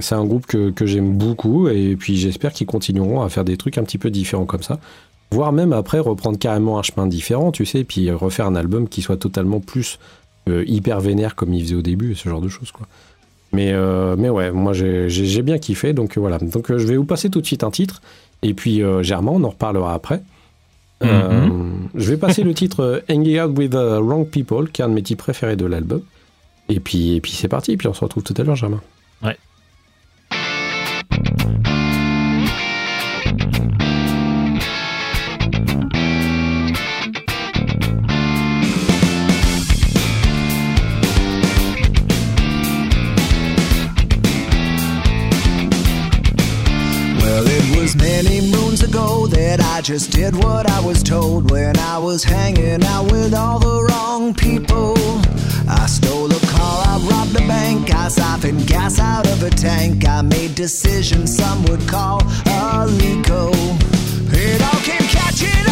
C'est 0.00 0.14
un 0.16 0.24
groupe 0.24 0.46
que, 0.46 0.70
que 0.70 0.84
j'aime 0.84 1.16
beaucoup. 1.16 1.68
Et 1.68 1.94
puis, 1.94 2.16
j'espère 2.16 2.52
qu'ils 2.52 2.66
continueront 2.66 3.20
à 3.22 3.28
faire 3.28 3.44
des 3.44 3.56
trucs 3.56 3.78
un 3.78 3.84
petit 3.84 3.98
peu 3.98 4.10
différents 4.10 4.46
comme 4.46 4.62
ça. 4.64 4.80
Voire 5.30 5.52
même 5.52 5.72
après 5.72 6.00
reprendre 6.00 6.38
carrément 6.38 6.78
un 6.78 6.82
chemin 6.82 7.06
différent, 7.06 7.52
tu 7.52 7.64
sais, 7.66 7.84
puis 7.84 8.10
refaire 8.10 8.46
un 8.46 8.56
album 8.56 8.88
qui 8.88 9.00
soit 9.02 9.16
totalement 9.18 9.60
plus 9.60 9.98
hyper 10.48 11.00
vénère 11.00 11.34
comme 11.36 11.52
il 11.52 11.62
faisait 11.62 11.74
au 11.76 11.82
début, 11.82 12.14
ce 12.14 12.28
genre 12.28 12.40
de 12.40 12.48
choses, 12.48 12.72
quoi. 12.72 12.88
Mais, 13.52 13.72
euh, 13.72 14.14
mais 14.18 14.28
ouais, 14.28 14.50
moi 14.50 14.72
j'ai 14.72 15.42
bien 15.42 15.58
kiffé, 15.58 15.92
donc 15.92 16.16
euh, 16.16 16.20
voilà. 16.20 16.38
Donc 16.38 16.70
euh, 16.70 16.78
je 16.78 16.86
vais 16.86 16.96
vous 16.96 17.04
passer 17.04 17.30
tout 17.30 17.40
de 17.40 17.46
suite 17.46 17.64
un 17.64 17.70
titre, 17.70 18.02
et 18.42 18.54
puis 18.54 18.82
euh, 18.82 19.02
Germain, 19.02 19.32
on 19.34 19.44
en 19.44 19.50
reparlera 19.50 19.94
après. 19.94 20.22
Euh, 21.04 21.48
je 21.94 22.10
vais 22.10 22.16
passer 22.16 22.42
le 22.42 22.52
titre 22.54 23.04
Hanging 23.08 23.40
Out 23.40 23.56
with 23.56 23.70
the 23.70 24.00
Wrong 24.00 24.28
People, 24.28 24.68
qui 24.68 24.82
est 24.82 24.84
un 24.84 24.88
de 24.88 24.94
mes 24.94 25.02
titres 25.02 25.22
préférés 25.22 25.56
de 25.56 25.64
l'album. 25.64 26.02
Et 26.68 26.80
puis, 26.80 27.14
et 27.14 27.20
puis 27.20 27.32
c'est 27.32 27.48
parti, 27.48 27.72
et 27.72 27.76
puis 27.76 27.88
on 27.88 27.94
se 27.94 28.00
retrouve 28.00 28.24
tout 28.24 28.34
à 28.36 28.42
l'heure, 28.42 28.56
Germain. 28.56 28.80
Ouais. 29.22 29.36
Ago 48.98 49.26
that 49.28 49.60
I 49.60 49.80
just 49.80 50.10
did 50.10 50.34
what 50.34 50.68
I 50.68 50.80
was 50.80 51.02
told 51.02 51.50
when 51.50 51.76
I 51.78 51.98
was 51.98 52.24
hanging 52.24 52.82
out 52.84 53.10
with 53.10 53.34
all 53.34 53.58
the 53.58 53.86
wrong 53.88 54.34
people. 54.34 54.96
I 55.68 55.86
stole 55.86 56.30
a 56.30 56.40
car, 56.46 56.84
I 56.86 56.98
robbed 57.10 57.36
a 57.36 57.46
bank, 57.46 57.94
I 57.94 58.08
siphoned 58.08 58.66
gas 58.66 58.98
out 58.98 59.26
of 59.26 59.42
a 59.42 59.50
tank. 59.50 60.06
I 60.06 60.22
made 60.22 60.54
decisions 60.54 61.36
some 61.36 61.64
would 61.66 61.86
call 61.88 62.20
illegal. 62.46 63.52
It 64.30 64.62
all 64.62 64.80
came 64.80 65.06
catching 65.16 65.67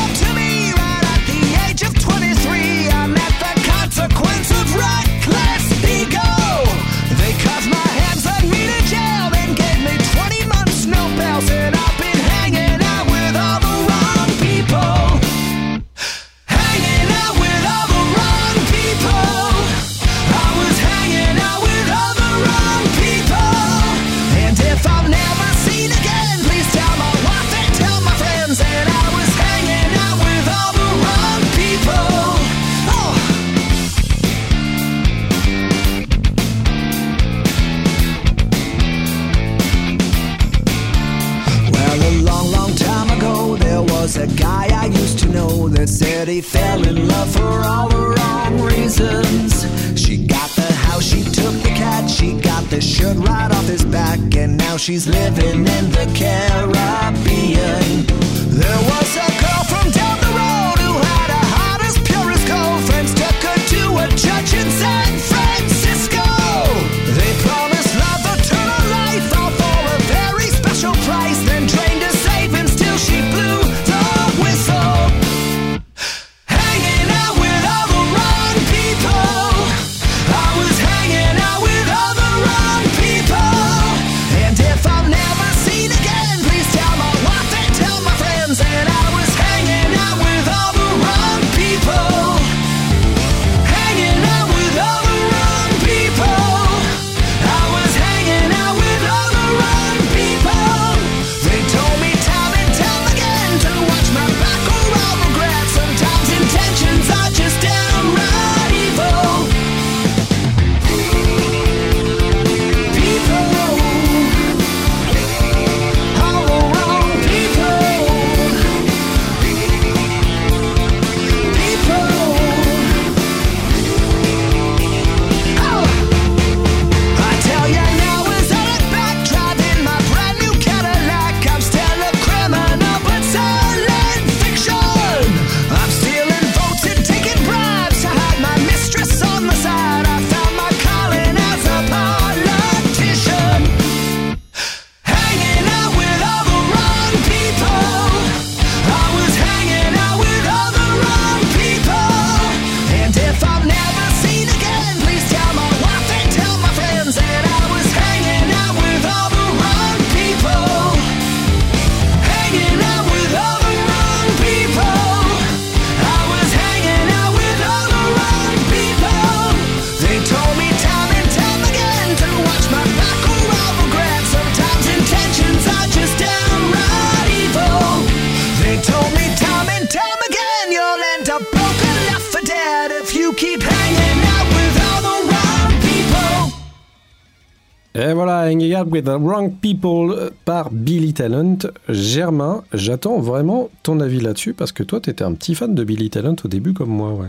with 188.96 189.04
the 189.04 189.16
Wrong 189.20 189.52
People 189.60 190.30
par 190.44 190.70
Billy 190.70 191.12
Talent. 191.12 191.58
Germain, 191.88 192.64
j'attends 192.72 193.18
vraiment 193.20 193.68
ton 193.82 194.00
avis 194.00 194.20
là-dessus 194.20 194.54
parce 194.54 194.72
que 194.72 194.82
toi, 194.82 195.00
t'étais 195.00 195.24
un 195.24 195.34
petit 195.34 195.54
fan 195.54 195.74
de 195.74 195.84
Billy 195.84 196.08
Talent 196.10 196.36
au 196.44 196.48
début 196.48 196.72
comme 196.72 196.88
moi, 196.90 197.10
ouais. 197.12 197.28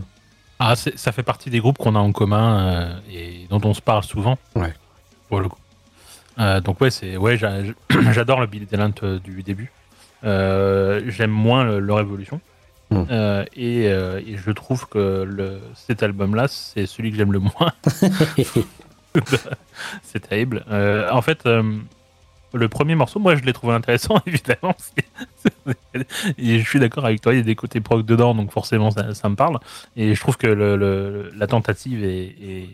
Ah, 0.60 0.76
ça 0.76 1.12
fait 1.12 1.24
partie 1.24 1.50
des 1.50 1.60
groupes 1.60 1.78
qu'on 1.78 1.96
a 1.96 2.00
en 2.00 2.12
commun 2.12 2.60
euh, 2.60 2.94
et 3.14 3.46
dont 3.50 3.62
on 3.64 3.74
se 3.74 3.82
parle 3.82 4.04
souvent. 4.04 4.38
Ouais. 4.56 4.74
Pour 5.30 5.40
le 5.42 5.50
coup. 5.50 5.60
Euh, 6.40 6.62
donc 6.62 6.80
ouais, 6.82 6.90
c'est 6.90 7.18
ouais, 7.18 7.38
j'a- 7.38 7.62
j'adore 8.12 8.40
le 8.40 8.48
Billy 8.48 8.66
Talent 8.66 8.92
euh, 9.04 9.20
du 9.20 9.44
début. 9.44 9.72
Euh, 10.24 11.02
J'aime 11.10 11.32
moins 11.32 11.64
le- 11.66 11.80
leur 11.80 12.00
évolution. 12.00 12.40
Hmm. 12.90 13.04
Euh, 13.12 13.44
et, 13.56 13.88
euh, 13.90 14.20
et 14.26 14.38
je 14.38 14.52
trouve 14.52 14.88
que 14.88 15.24
le, 15.24 15.60
cet 15.76 16.02
album-là, 16.04 16.48
c'est 16.48 16.86
celui 16.86 17.12
que 17.12 17.18
j'aime 17.18 17.34
le 17.34 17.40
moins. 17.40 17.74
c'est 20.04 20.28
terrible. 20.28 20.64
Euh, 20.70 21.10
en 21.12 21.22
fait, 21.22 21.46
euh, 21.46 21.64
le 22.54 22.70
premier 22.70 22.96
morceau, 22.96 23.20
moi, 23.20 23.36
je 23.36 23.44
l'ai 23.44 23.54
trouvé 23.54 23.74
intéressant, 23.74 24.16
évidemment. 24.26 24.76
Et 26.38 26.60
je 26.60 26.68
suis 26.70 26.80
d'accord 26.80 27.06
avec 27.06 27.22
toi, 27.22 27.34
il 27.34 27.38
y 27.38 27.40
a 27.42 27.44
des 27.44 27.56
côtés 27.56 27.82
prog 27.82 28.06
dedans, 28.06 28.34
donc 28.36 28.52
forcément, 28.52 28.92
ça, 28.92 29.14
ça 29.14 29.30
me 29.30 29.36
parle. 29.36 29.60
Et 29.96 30.16
je 30.16 30.20
trouve 30.20 30.38
que 30.38 30.48
le, 30.48 30.76
le- 30.78 31.32
la 31.36 31.48
tentative 31.48 32.04
est, 32.04 32.36
est, 32.42 32.70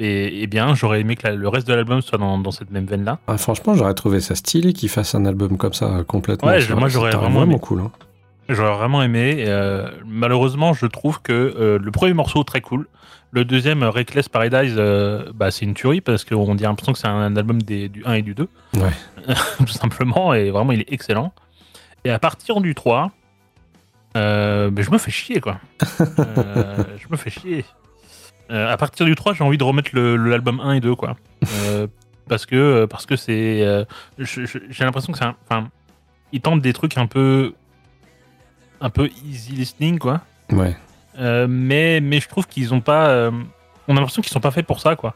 est- 0.00 0.42
est 0.42 0.46
bien. 0.46 0.74
J'aurais 0.74 1.00
aimé 1.00 1.16
que 1.16 1.26
la- 1.26 1.34
le 1.34 1.48
reste 1.48 1.66
de 1.68 1.74
l'album 1.74 2.00
soit 2.00 2.18
dans, 2.18 2.38
dans 2.38 2.50
cette 2.52 2.70
même 2.70 2.86
veine-là. 2.86 3.18
Ah, 3.26 3.36
franchement, 3.38 3.74
j'aurais 3.74 3.94
trouvé 3.94 4.20
ça 4.20 4.34
stylé 4.34 4.72
qu'il 4.72 4.88
fasse 4.88 5.14
un 5.14 5.26
album 5.26 5.56
comme 5.58 5.74
ça 5.74 6.04
complètement. 6.06 6.48
Ouais, 6.48 6.60
moi, 6.74 6.88
j'aurais 6.88 7.10
vraiment 7.12 7.42
aimé. 7.42 7.58
cool. 7.60 7.80
hein. 7.80 7.92
J'aurais 8.48 8.76
vraiment 8.76 9.02
aimé. 9.02 9.44
euh, 9.48 9.90
malheureusement, 10.06 10.72
je 10.74 10.86
trouve 10.86 11.22
que 11.22 11.32
euh, 11.32 11.78
le 11.78 11.90
premier 11.90 12.12
morceau 12.12 12.44
très 12.44 12.60
cool. 12.60 12.86
Le 13.30 13.44
deuxième, 13.44 13.82
euh, 13.82 13.90
Reckless 13.90 14.28
Paradise, 14.28 14.74
euh, 14.76 15.32
bah, 15.34 15.50
c'est 15.50 15.64
une 15.64 15.74
tuerie 15.74 16.00
parce 16.00 16.24
qu'on 16.24 16.54
dirait 16.54 16.68
l'impression 16.68 16.92
que 16.92 16.98
c'est 16.98 17.08
un 17.08 17.34
album 17.36 17.60
des, 17.62 17.88
du 17.88 18.04
1 18.04 18.12
et 18.14 18.22
du 18.22 18.34
2. 18.34 18.48
Ouais. 18.76 18.90
Tout 19.58 19.66
simplement. 19.68 20.34
Et 20.34 20.50
vraiment, 20.50 20.72
il 20.72 20.80
est 20.80 20.92
excellent. 20.92 21.32
Et 22.04 22.10
à 22.10 22.18
partir 22.18 22.60
du 22.60 22.74
3, 22.74 23.10
euh, 24.16 24.70
ben, 24.70 24.84
je 24.84 24.90
me 24.90 24.98
fais 24.98 25.10
chier, 25.10 25.40
quoi. 25.40 25.58
Je 25.80 27.06
me 27.10 27.16
fais 27.16 27.30
chier. 27.30 27.64
À 28.50 28.76
partir 28.76 29.06
du 29.06 29.14
3, 29.14 29.32
j'ai 29.32 29.42
envie 29.42 29.56
de 29.56 29.64
remettre 29.64 29.90
l'album 29.98 30.60
1 30.60 30.74
et 30.74 30.80
2, 30.80 30.94
quoi. 30.94 31.16
Parce 32.28 32.46
que 32.46 32.86
parce 32.86 33.04
que 33.04 33.16
c'est. 33.16 33.84
j'ai 34.18 34.84
l'impression 34.84 35.12
que 35.12 35.18
c'est 35.18 35.24
un. 35.26 35.36
Enfin, 35.48 35.68
ils 36.32 36.40
tentent 36.40 36.62
des 36.62 36.72
trucs 36.72 36.96
un 36.96 37.06
peu. 37.06 37.52
Un 38.80 38.90
peu 38.90 39.08
easy 39.26 39.52
listening, 39.52 39.98
quoi. 39.98 40.20
Ouais. 40.52 40.76
Euh, 41.18 41.46
mais, 41.48 42.00
mais 42.00 42.20
je 42.20 42.28
trouve 42.28 42.46
qu'ils 42.46 42.74
ont 42.74 42.80
pas. 42.80 43.08
euh, 43.08 43.30
on 43.88 43.92
a 43.96 44.00
l'impression 44.00 44.22
qu'ils 44.22 44.32
sont 44.32 44.40
pas 44.40 44.50
faits 44.50 44.66
pour 44.66 44.80
ça, 44.80 44.96
quoi. 44.96 45.14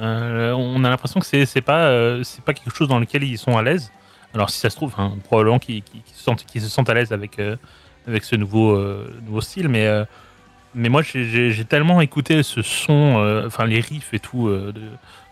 Euh, 0.00 0.52
on 0.52 0.82
a 0.84 0.88
l'impression 0.90 1.20
que 1.20 1.26
c'est 1.26 1.60
pas, 1.60 2.22
c'est 2.24 2.42
pas 2.42 2.52
quelque 2.54 2.74
chose 2.74 2.88
dans 2.88 2.98
lequel 2.98 3.22
ils 3.22 3.38
sont 3.38 3.56
à 3.56 3.62
l'aise. 3.62 3.92
Alors 4.34 4.50
si 4.50 4.58
ça 4.58 4.68
se 4.68 4.74
trouve, 4.76 4.92
hein, 4.98 5.12
probablement 5.24 5.60
qu'ils 5.60 5.84
se 6.12 6.22
sentent, 6.24 6.44
qu'ils 6.44 6.62
se 6.62 6.68
sentent 6.68 6.88
à 6.90 6.94
l'aise 6.94 7.12
avec, 7.12 7.40
avec 8.08 8.24
ce 8.24 8.34
nouveau, 8.34 8.76
nouveau 9.24 9.40
style, 9.40 9.68
mais, 9.68 9.86
mais 10.74 10.88
moi 10.88 11.02
j'ai- 11.02 11.64
tellement 11.64 12.00
écouté 12.00 12.42
ce 12.42 12.60
son, 12.60 13.42
enfin 13.46 13.66
les 13.66 13.78
riffs 13.78 14.12
et 14.12 14.18
tout 14.18 14.48
de, 14.48 14.74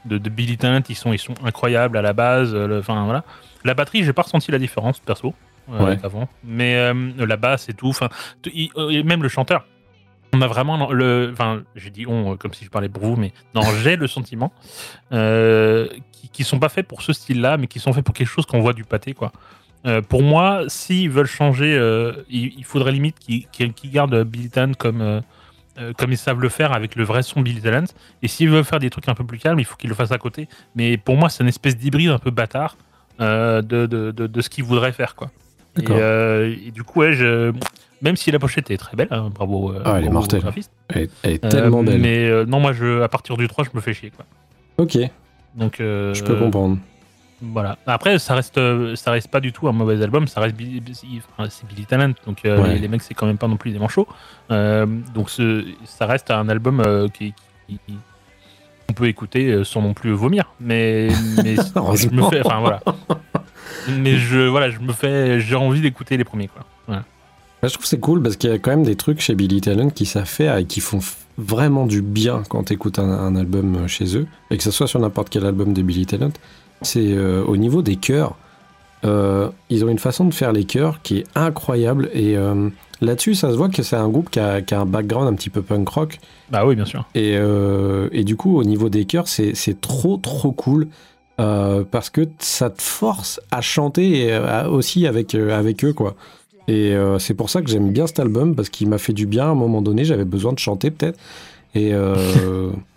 de, 0.04 0.18
de 0.18 0.30
Billy 0.30 0.56
Talent, 0.56 0.82
ils 0.88 0.94
sont, 0.96 1.12
ils 1.12 1.18
sont 1.18 1.34
incroyables 1.44 1.96
à 1.96 2.02
la 2.02 2.12
base. 2.12 2.54
euh, 2.54 2.80
Enfin 2.80 3.04
voilà. 3.04 3.24
La 3.64 3.74
batterie, 3.74 4.02
j'ai 4.04 4.12
pas 4.12 4.22
ressenti 4.22 4.50
la 4.50 4.58
différence 4.58 4.98
perso 4.98 5.34
euh, 5.72 5.84
Ouais. 5.84 5.98
avant, 6.02 6.28
mais 6.44 6.76
euh, 6.76 6.94
la 7.18 7.36
basse 7.36 7.68
et 7.68 7.74
tout, 7.74 7.88
enfin 7.88 8.08
euh, 8.46 8.88
et 8.90 9.02
même 9.04 9.22
le 9.22 9.28
chanteur. 9.28 9.64
On 10.34 10.40
a 10.40 10.46
vraiment 10.46 10.90
le, 10.92 11.28
enfin, 11.32 11.62
j'ai 11.76 11.90
dit 11.90 12.06
on 12.08 12.36
comme 12.36 12.54
si 12.54 12.64
je 12.64 12.70
parlais 12.70 12.88
pour 12.88 13.04
vous, 13.04 13.16
mais 13.16 13.32
non, 13.54 13.62
j'ai 13.82 13.96
le 13.96 14.06
sentiment 14.08 14.52
euh, 15.12 15.86
qui, 16.12 16.28
qui 16.30 16.44
sont 16.44 16.58
pas 16.58 16.68
faits 16.68 16.88
pour 16.88 17.02
ce 17.02 17.12
style-là, 17.12 17.56
mais 17.58 17.66
qui 17.66 17.78
sont 17.80 17.92
faits 17.92 18.04
pour 18.04 18.14
quelque 18.14 18.28
chose 18.28 18.46
qu'on 18.46 18.60
voit 18.60 18.72
du 18.72 18.84
pâté, 18.84 19.14
quoi. 19.14 19.30
Euh, 19.84 20.00
pour 20.00 20.22
moi, 20.22 20.62
s'ils 20.68 21.10
veulent 21.10 21.26
changer, 21.26 21.74
euh, 21.76 22.12
il, 22.30 22.54
il 22.56 22.64
faudrait 22.64 22.92
limite 22.92 23.18
qu'ils 23.18 23.90
gardent 23.90 24.22
Billy 24.24 24.48
comme 24.78 25.00
euh, 25.02 25.20
euh, 25.78 25.92
comme 25.96 26.12
ils 26.12 26.18
savent 26.18 26.40
le 26.40 26.48
faire 26.48 26.72
avec 26.72 26.96
le 26.96 27.04
vrai 27.04 27.22
son 27.22 27.40
Billy 27.40 27.60
Talent. 27.60 27.84
Et 28.22 28.28
s'ils 28.28 28.48
veulent 28.50 28.64
faire 28.64 28.78
des 28.78 28.90
trucs 28.90 29.08
un 29.08 29.14
peu 29.14 29.24
plus 29.24 29.38
calmes, 29.38 29.58
il 29.58 29.64
faut 29.64 29.76
qu'ils 29.76 29.88
le 29.90 29.94
fassent 29.96 30.12
à 30.12 30.18
côté. 30.18 30.48
Mais 30.74 30.96
pour 30.96 31.16
moi, 31.16 31.28
c'est 31.30 31.42
une 31.42 31.48
espèce 31.48 31.76
d'hybride 31.76 32.10
un 32.10 32.18
peu 32.18 32.30
bâtard 32.30 32.76
euh, 33.20 33.62
de, 33.62 33.86
de, 33.86 34.10
de, 34.10 34.26
de 34.26 34.40
ce 34.40 34.48
qu'ils 34.50 34.64
voudraient 34.64 34.92
faire, 34.92 35.14
quoi. 35.14 35.30
Et, 35.80 35.84
euh, 35.88 36.54
et 36.66 36.70
du 36.70 36.82
coup, 36.82 37.00
ouais, 37.00 37.14
je... 37.14 37.52
même 38.02 38.16
si 38.16 38.30
la 38.30 38.38
pochette 38.38 38.70
est 38.70 38.76
très 38.76 38.94
belle, 38.96 39.08
hein, 39.10 39.30
bravo, 39.34 39.72
Ah, 39.84 39.94
elle 39.98 40.04
est 40.04 40.10
mortelle. 40.10 40.40
graphiste. 40.42 40.70
Elle 40.88 41.02
est, 41.04 41.10
elle 41.22 41.32
est 41.32 41.48
tellement 41.48 41.82
belle. 41.82 42.00
Mais 42.00 42.44
non, 42.44 42.60
moi, 42.60 42.72
je, 42.74 43.00
à 43.00 43.08
partir 43.08 43.36
du 43.38 43.48
3, 43.48 43.64
je 43.64 43.70
me 43.74 43.80
fais 43.80 43.94
chier, 43.94 44.10
quoi. 44.10 44.26
Ok, 44.78 44.98
Donc, 45.54 45.76
je 45.78 46.22
peux 46.24 46.36
comprendre. 46.38 46.78
Voilà. 47.42 47.76
Après, 47.86 48.18
ça 48.20 48.34
reste, 48.34 48.56
euh, 48.58 48.94
ça 48.94 49.10
reste 49.10 49.28
pas 49.28 49.40
du 49.40 49.52
tout 49.52 49.66
un 49.68 49.72
mauvais 49.72 50.00
album. 50.02 50.28
Ça 50.28 50.40
reste 50.40 50.54
Billy, 50.56 50.80
enfin, 51.36 51.48
c'est 51.50 51.66
Billy 51.66 51.84
Talent, 51.86 52.12
donc 52.26 52.44
euh, 52.44 52.62
Ouais. 52.62 52.74
les, 52.74 52.78
les 52.78 52.88
mecs 52.88 53.02
c'est 53.02 53.14
quand 53.14 53.26
même 53.26 53.38
pas 53.38 53.48
non 53.48 53.56
plus 53.56 53.72
des 53.72 53.78
manchots. 53.80 54.06
Euh, 54.50 54.86
donc 55.14 55.28
ce, 55.28 55.64
ça 55.84 56.06
reste 56.06 56.30
un 56.30 56.48
album 56.48 56.80
euh, 56.86 57.08
qui, 57.08 57.34
qui- 57.68 57.78
qui- 57.86 57.96
qu'on 58.86 58.94
peut 58.94 59.06
écouter 59.08 59.64
sans 59.64 59.82
non 59.82 59.92
plus 59.94 60.12
vomir. 60.12 60.52
Mais, 60.60 61.08
mais 61.42 61.56
je 61.96 62.08
me 62.10 62.22
fais, 62.30 62.42
enfin 62.46 62.60
voilà. 62.60 62.80
Mais 63.88 64.16
je, 64.16 64.38
voilà, 64.46 64.70
je 64.70 64.78
me 64.78 64.92
fais, 64.92 65.40
j'ai 65.40 65.56
envie 65.56 65.80
d'écouter 65.80 66.16
les 66.16 66.24
premiers 66.24 66.48
quoi. 66.48 66.64
Voilà. 66.86 67.02
Je 67.64 67.68
trouve 67.68 67.82
que 67.82 67.88
c'est 67.88 68.00
cool 68.00 68.22
parce 68.22 68.36
qu'il 68.36 68.50
y 68.50 68.52
a 68.52 68.58
quand 68.58 68.70
même 68.70 68.82
des 68.84 68.96
trucs 68.96 69.20
chez 69.20 69.34
Billy 69.34 69.60
Talent 69.60 69.90
qui 69.90 70.04
savent 70.06 70.26
faire 70.26 70.56
et 70.56 70.64
qui 70.64 70.80
font 70.80 70.98
vraiment 71.38 71.86
du 71.86 72.02
bien 72.02 72.42
quand 72.48 72.64
tu 72.64 72.72
écoutes 72.74 72.98
un, 72.98 73.08
un 73.08 73.34
album 73.36 73.86
chez 73.88 74.16
eux, 74.16 74.26
et 74.50 74.56
que 74.58 74.62
ce 74.62 74.70
soit 74.70 74.86
sur 74.86 75.00
n'importe 75.00 75.30
quel 75.30 75.46
album 75.46 75.72
de 75.72 75.80
Billy 75.82 76.04
Talent. 76.06 76.32
C'est 76.82 77.12
euh, 77.12 77.44
au 77.44 77.56
niveau 77.56 77.82
des 77.82 77.96
chœurs. 77.96 78.36
euh, 79.04 79.48
ils 79.70 79.84
ont 79.84 79.88
une 79.88 79.98
façon 79.98 80.24
de 80.24 80.34
faire 80.34 80.52
les 80.52 80.64
chœurs 80.64 81.00
qui 81.02 81.18
est 81.18 81.24
incroyable 81.34 82.08
et 82.14 82.36
euh, 82.36 82.68
là-dessus 83.00 83.34
ça 83.34 83.50
se 83.50 83.56
voit 83.56 83.68
que 83.68 83.82
c'est 83.82 83.96
un 83.96 84.08
groupe 84.08 84.30
qui 84.30 84.38
a, 84.40 84.62
qui 84.62 84.74
a 84.74 84.80
un 84.80 84.86
background 84.86 85.28
un 85.28 85.34
petit 85.34 85.50
peu 85.50 85.62
punk 85.62 85.88
rock 85.88 86.18
Bah 86.50 86.64
oui, 86.66 86.76
bien 86.76 86.84
sûr. 86.84 87.04
et, 87.14 87.34
et 88.12 88.24
du 88.24 88.36
coup, 88.36 88.56
au 88.58 88.64
niveau 88.64 88.88
des 88.88 89.04
chœurs, 89.04 89.26
c'est 89.28 89.80
trop 89.80 90.16
trop 90.18 90.52
cool 90.52 90.86
parce 91.36 92.10
que 92.10 92.20
ça 92.38 92.70
te 92.70 92.80
force 92.80 93.40
à 93.50 93.60
chanter 93.60 94.28
et, 94.28 94.38
aussi 94.70 95.06
avec, 95.08 95.34
avec 95.34 95.84
eux, 95.84 95.92
quoi. 95.92 96.14
Et 96.68 96.94
c'est 97.18 97.34
pour 97.34 97.50
ça 97.50 97.60
que 97.60 97.68
j'aime 97.68 97.90
bien 97.90 98.06
cet 98.06 98.20
album 98.20 98.54
parce 98.54 98.68
qu'il 98.68 98.88
m'a 98.88 98.98
fait 98.98 99.12
du 99.12 99.26
bien 99.26 99.46
à 99.46 99.48
un 99.48 99.56
moment 99.56 99.82
donné. 99.82 100.04
J'avais 100.04 100.24
besoin 100.24 100.52
de 100.52 100.60
chanter 100.60 100.92
peut-être. 100.92 101.18
Et, 101.74 101.92
euh, 101.92 102.70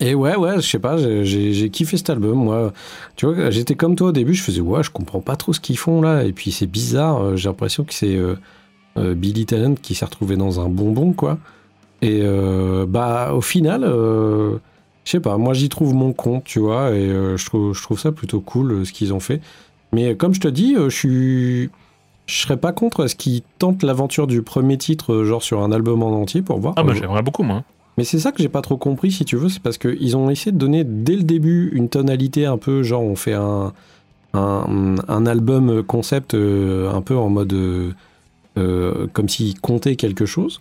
et 0.00 0.14
ouais, 0.14 0.36
ouais, 0.36 0.56
je 0.56 0.68
sais 0.68 0.78
pas, 0.78 0.96
j'ai- 0.96 1.70
kiffé 1.70 1.96
cet 1.96 2.10
album. 2.10 2.44
Moi, 2.44 2.72
tu 3.16 3.26
vois, 3.26 3.50
j'étais 3.50 3.74
comme 3.74 3.96
toi 3.96 4.08
au 4.08 4.12
début, 4.12 4.34
je 4.34 4.42
faisais 4.42 4.60
ouais, 4.60 4.82
je 4.82 4.90
comprends 4.90 5.20
pas 5.20 5.36
trop 5.36 5.52
ce 5.52 5.60
qu'ils 5.60 5.78
font 5.78 6.00
là. 6.02 6.24
Et 6.24 6.32
puis 6.32 6.50
c'est 6.52 6.66
bizarre, 6.66 7.22
euh, 7.22 7.36
j'ai 7.36 7.48
l'impression 7.48 7.84
que 7.84 7.94
c'est 7.94 8.16
euh, 8.16 8.34
euh, 8.98 9.14
Billy 9.14 9.46
Talent 9.46 9.74
qui 9.74 9.94
s'est 9.94 10.04
retrouvé 10.04 10.36
dans 10.36 10.60
un 10.60 10.68
bonbon, 10.68 11.12
quoi. 11.12 11.38
Et 12.02 12.20
euh, 12.22 12.86
bah, 12.86 13.32
au 13.34 13.40
final, 13.40 13.82
euh, 13.84 14.58
je 15.04 15.12
sais 15.12 15.20
pas, 15.20 15.36
moi 15.38 15.54
j'y 15.54 15.68
trouve 15.68 15.94
mon 15.94 16.12
compte, 16.12 16.44
tu 16.44 16.58
vois, 16.58 16.90
et 16.90 17.08
je, 17.08 17.44
trouve, 17.46 17.74
je 17.74 17.82
trouve 17.82 17.98
ça 17.98 18.12
plutôt 18.12 18.40
cool 18.40 18.84
ce 18.84 18.92
qu'ils 18.92 19.12
ont 19.14 19.20
fait. 19.20 19.40
Mais 19.92 20.16
comme 20.16 20.34
je 20.34 20.40
te 20.40 20.48
dis, 20.48 20.74
je 20.76 20.88
suis. 20.90 21.70
Je 22.26 22.40
serais 22.40 22.56
pas 22.56 22.72
contre 22.72 23.06
ce 23.06 23.14
qu'ils 23.14 23.42
tentent 23.58 23.82
l'aventure 23.82 24.26
du 24.26 24.40
premier 24.40 24.78
titre, 24.78 25.24
genre 25.24 25.42
sur 25.42 25.62
un 25.62 25.70
album 25.72 26.02
en 26.02 26.10
entier, 26.22 26.40
pour 26.40 26.58
voir? 26.58 26.72
Ah 26.76 26.82
bah 26.82 26.94
j'aimerais 26.94 27.22
beaucoup 27.22 27.42
moi. 27.42 27.64
Mais 27.96 28.04
c'est 28.04 28.18
ça 28.18 28.32
que 28.32 28.42
j'ai 28.42 28.48
pas 28.48 28.62
trop 28.62 28.76
compris, 28.76 29.12
si 29.12 29.24
tu 29.24 29.36
veux, 29.36 29.48
c'est 29.48 29.62
parce 29.62 29.78
qu'ils 29.78 30.16
ont 30.16 30.30
essayé 30.30 30.52
de 30.52 30.58
donner 30.58 30.84
dès 30.84 31.16
le 31.16 31.22
début 31.22 31.70
une 31.72 31.88
tonalité 31.88 32.46
un 32.46 32.58
peu, 32.58 32.82
genre 32.82 33.02
on 33.02 33.16
fait 33.16 33.34
un, 33.34 33.72
un, 34.34 35.26
album 35.26 35.82
concept 35.82 36.34
euh, 36.34 36.92
un 36.92 37.02
peu 37.02 37.16
en 37.16 37.28
mode 37.28 37.52
euh, 37.52 37.92
euh, 38.58 39.06
comme 39.12 39.28
s'ils 39.28 39.60
comptaient 39.60 39.96
quelque 39.96 40.26
chose. 40.26 40.60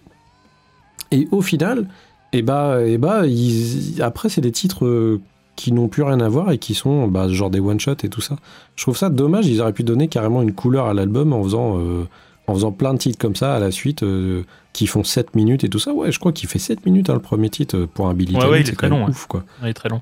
Et 1.12 1.28
au 1.32 1.42
final, 1.42 1.88
et 2.34 2.42
bah, 2.42 2.84
et 2.86 2.98
bah 2.98 3.26
ils- 3.28 4.02
après 4.02 4.30
c'est 4.30 4.42
des 4.42 4.52
titres 4.52 4.86
euh, 4.86 5.22
qui 5.56 5.72
n'ont 5.72 5.88
plus 5.88 6.04
rien 6.04 6.20
à 6.20 6.30
voir 6.30 6.52
et 6.52 6.58
qui 6.58 6.74
sont 6.74 7.08
bah, 7.08 7.28
genre 7.30 7.50
des 7.50 7.60
one-shots 7.60 8.04
et 8.04 8.10
tout 8.10 8.22
ça. 8.22 8.36
Je 8.76 8.84
trouve 8.84 8.98
ça 8.98 9.10
dommage, 9.10 9.48
ils 9.48 9.62
auraient 9.62 9.74
pu 9.74 9.84
donner 9.84 10.08
carrément 10.08 10.42
une 10.42 10.54
couleur 10.54 10.88
à 10.88 10.94
l'album 10.94 11.34
en 11.34 11.44
faisant, 11.44 11.78
euh, 11.80 12.08
en 12.48 12.54
faisant 12.54 12.72
plein 12.72 12.94
de 12.94 13.00
titres 13.00 13.18
comme 13.20 13.36
ça 13.36 13.56
à 13.56 13.60
la 13.60 13.72
suite. 13.72 14.04
euh, 14.04 14.44
qui 14.74 14.88
font 14.88 15.04
7 15.04 15.36
minutes 15.36 15.64
et 15.64 15.70
tout 15.70 15.78
ça. 15.78 15.94
Ouais, 15.94 16.12
je 16.12 16.18
crois 16.18 16.32
qu'il 16.32 16.50
fait 16.50 16.58
7 16.58 16.84
minutes 16.88 17.08
hein, 17.12 17.14
le 17.14 17.20
premier 17.20 17.50
titre 17.52 17.78
euh, 17.78 17.86
pour 17.88 18.08
un 18.08 18.16
Billy 18.16 18.36
Ouais, 18.36 18.46
ouais, 18.48 18.62
il 18.62 18.64
est 18.64 18.70
c'est 18.72 18.76
très 18.76 18.90
long, 18.90 19.08
ouf 19.08 19.28
quoi. 19.28 19.44
Il 19.62 19.68
est 19.68 19.74
très 19.76 19.88
long. 19.88 20.02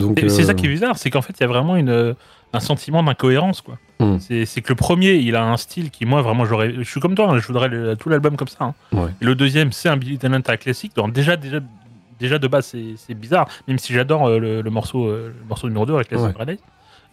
Donc 0.00 0.18
c'est 0.20 0.42
ça 0.42 0.50
euh, 0.50 0.54
qui 0.54 0.66
est 0.66 0.68
bizarre, 0.68 0.98
c'est 0.98 1.10
qu'en 1.10 1.22
fait, 1.22 1.32
il 1.38 1.42
y 1.42 1.44
a 1.44 1.46
vraiment 1.46 1.76
une, 1.76 2.16
un 2.52 2.60
sentiment 2.60 3.02
d'incohérence, 3.04 3.60
quoi. 3.60 3.78
Hmm. 4.00 4.16
C'est 4.18 4.62
que 4.62 4.70
le 4.70 4.74
premier, 4.74 5.12
il 5.14 5.36
a 5.36 5.44
un 5.44 5.56
style 5.56 5.90
qui, 5.90 6.06
moi, 6.06 6.22
vraiment, 6.22 6.44
j'aurais. 6.44 6.72
Je 6.74 6.82
suis 6.82 7.00
comme 7.00 7.14
toi, 7.14 7.30
hein, 7.30 7.38
je 7.38 7.46
voudrais 7.46 7.68
le- 7.68 7.94
tout 7.96 8.08
l'album 8.08 8.36
comme 8.36 8.48
ça. 8.48 8.64
hein. 8.92 9.08
Et 9.20 9.24
le 9.24 9.34
deuxième, 9.36 9.70
c'est 9.70 9.88
un 9.88 9.96
Billy 9.96 10.18
Talent 10.18 10.40
classique. 10.58 10.96
Donc, 10.96 11.12
déjà, 11.12 11.36
déjà, 11.36 11.60
déjà 12.18 12.38
de 12.40 12.48
base, 12.48 12.74
c'est 12.96 13.14
bizarre, 13.14 13.46
même 13.68 13.78
si 13.78 13.92
j'adore 13.92 14.26
euh, 14.26 14.38
le, 14.40 14.62
le 14.62 14.70
morceau, 14.70 15.06
euh, 15.06 15.32
le 15.40 15.46
morceau 15.48 15.68
numéro 15.68 15.86
2 15.86 15.94
avec 15.94 16.08
Classic 16.08 16.36
Ouais. 16.36 16.56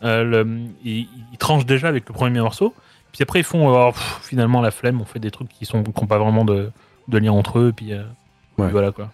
Euh, 0.04 0.24
le- 0.24 0.48
il, 0.84 1.08
il 1.32 1.38
tranche 1.38 1.66
déjà 1.68 1.90
avec 1.90 2.08
le 2.08 2.14
premier 2.16 2.40
morceau. 2.40 2.74
Puis 3.18 3.24
après, 3.24 3.40
ils 3.40 3.44
font 3.44 3.68
oh, 3.74 3.92
pff, 3.92 4.20
finalement 4.22 4.62
la 4.62 4.72
flemme, 4.72 5.02
on 5.02 5.06
fait 5.06 5.20
des 5.20 5.32
trucs 5.32 5.50
qui 5.50 5.66
sont 5.66 5.84
qui 5.84 5.92
ont 6.04 6.08
pas 6.08 6.20
vraiment 6.20 6.46
de, 6.46 6.70
de 7.08 7.18
lien 7.18 7.32
entre 7.32 7.60
eux. 7.60 7.74
Puis, 7.76 7.92
euh, 7.94 8.04
Ouais. 8.58 8.66
puis 8.66 8.72
voilà 8.72 8.92
quoi. 8.92 9.10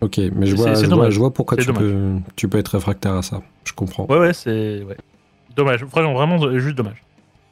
Ok, 0.00 0.18
mais 0.34 0.46
je 0.46 0.54
vois, 0.54 0.74
c'est 0.76 0.84
je 0.84 0.88
vois, 0.88 0.96
dommage. 0.96 1.12
je 1.12 1.18
vois 1.18 1.32
pourquoi 1.34 1.56
tu 1.58 1.72
peux, 1.72 2.16
tu 2.36 2.48
peux 2.48 2.58
être 2.58 2.68
réfractaire 2.68 3.14
à 3.14 3.22
ça. 3.22 3.42
Je 3.64 3.72
comprends. 3.72 4.06
Ouais, 4.08 4.18
ouais, 4.18 4.32
c'est. 4.32 4.82
Ouais. 4.84 4.96
Dommage, 5.56 5.84
vraiment, 5.84 6.12
vraiment 6.14 6.56
juste 6.58 6.76
dommage. 6.76 7.02